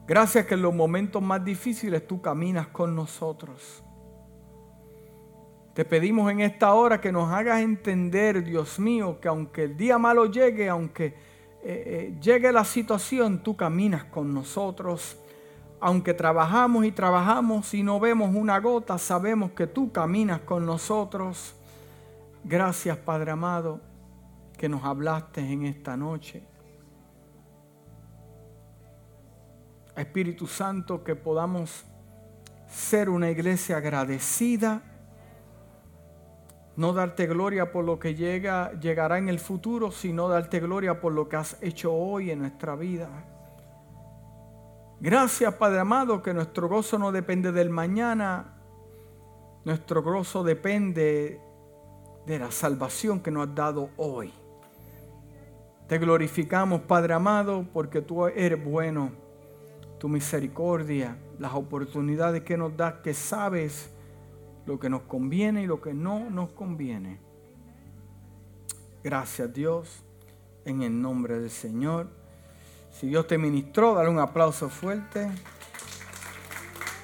Gracias 0.05 0.45
que 0.45 0.55
en 0.55 0.61
los 0.61 0.73
momentos 0.73 1.21
más 1.21 1.43
difíciles 1.45 2.05
tú 2.05 2.21
caminas 2.21 2.67
con 2.67 2.95
nosotros. 2.95 3.83
Te 5.73 5.85
pedimos 5.85 6.29
en 6.31 6.41
esta 6.41 6.73
hora 6.73 7.01
que 7.01 7.11
nos 7.11 7.31
hagas 7.31 7.61
entender, 7.61 8.43
Dios 8.43 8.79
mío, 8.79 9.19
que 9.19 9.27
aunque 9.27 9.63
el 9.63 9.77
día 9.77 9.97
malo 9.97 10.25
llegue, 10.25 10.69
aunque 10.69 11.05
eh, 11.05 11.13
eh, 11.63 12.17
llegue 12.21 12.51
la 12.51 12.65
situación, 12.65 13.41
tú 13.41 13.55
caminas 13.55 14.03
con 14.03 14.33
nosotros. 14.33 15.17
Aunque 15.79 16.13
trabajamos 16.13 16.85
y 16.85 16.91
trabajamos 16.91 17.73
y 17.73 17.81
no 17.81 17.99
vemos 17.99 18.35
una 18.35 18.59
gota, 18.59 18.97
sabemos 18.97 19.51
que 19.51 19.67
tú 19.67 19.91
caminas 19.91 20.41
con 20.41 20.65
nosotros. 20.65 21.55
Gracias, 22.43 22.97
Padre 22.97 23.31
amado, 23.31 23.81
que 24.57 24.69
nos 24.69 24.83
hablaste 24.83 25.41
en 25.41 25.65
esta 25.65 25.97
noche. 25.97 26.52
Espíritu 29.95 30.47
Santo, 30.47 31.03
que 31.03 31.15
podamos 31.15 31.85
ser 32.67 33.09
una 33.09 33.29
iglesia 33.29 33.77
agradecida 33.77 34.81
no 36.75 36.93
darte 36.93 37.27
gloria 37.27 37.71
por 37.71 37.85
lo 37.85 37.99
que 37.99 38.15
llega, 38.15 38.71
llegará 38.79 39.17
en 39.17 39.29
el 39.29 39.39
futuro, 39.39 39.91
sino 39.91 40.27
darte 40.27 40.59
gloria 40.59 40.99
por 40.99 41.13
lo 41.13 41.29
que 41.29 41.35
has 41.35 41.57
hecho 41.61 41.93
hoy 41.93 42.31
en 42.31 42.39
nuestra 42.39 42.75
vida. 42.75 43.09
Gracias, 44.99 45.53
Padre 45.55 45.79
amado, 45.79 46.21
que 46.21 46.33
nuestro 46.33 46.67
gozo 46.67 46.97
no 46.97 47.11
depende 47.11 47.51
del 47.51 47.69
mañana, 47.69 48.55
nuestro 49.65 50.01
gozo 50.01 50.43
depende 50.43 51.39
de 52.25 52.39
la 52.39 52.51
salvación 52.51 53.19
que 53.19 53.29
nos 53.29 53.49
has 53.49 53.55
dado 53.55 53.89
hoy. 53.97 54.33
Te 55.87 55.99
glorificamos, 55.99 56.81
Padre 56.81 57.13
amado, 57.13 57.67
porque 57.71 58.01
tú 58.01 58.25
eres 58.25 58.63
bueno, 58.63 59.11
tu 60.03 60.09
misericordia, 60.09 61.15
las 61.39 61.53
oportunidades 61.53 62.43
que 62.43 62.57
nos 62.57 62.75
das, 62.75 62.95
que 62.95 63.13
sabes 63.13 63.89
lo 64.65 64.77
que 64.77 64.89
nos 64.89 65.03
conviene 65.03 65.63
y 65.63 65.65
lo 65.65 65.79
que 65.79 65.93
no 65.93 66.29
nos 66.29 66.49
conviene. 66.49 67.21
Gracias 69.01 69.53
Dios, 69.53 70.03
en 70.65 70.81
el 70.81 71.01
nombre 71.01 71.39
del 71.39 71.49
Señor. 71.49 72.09
Si 72.91 73.07
Dios 73.07 73.27
te 73.27 73.37
ministró, 73.37 73.93
dale 73.93 74.09
un 74.09 74.19
aplauso 74.19 74.67
fuerte. 74.67 75.31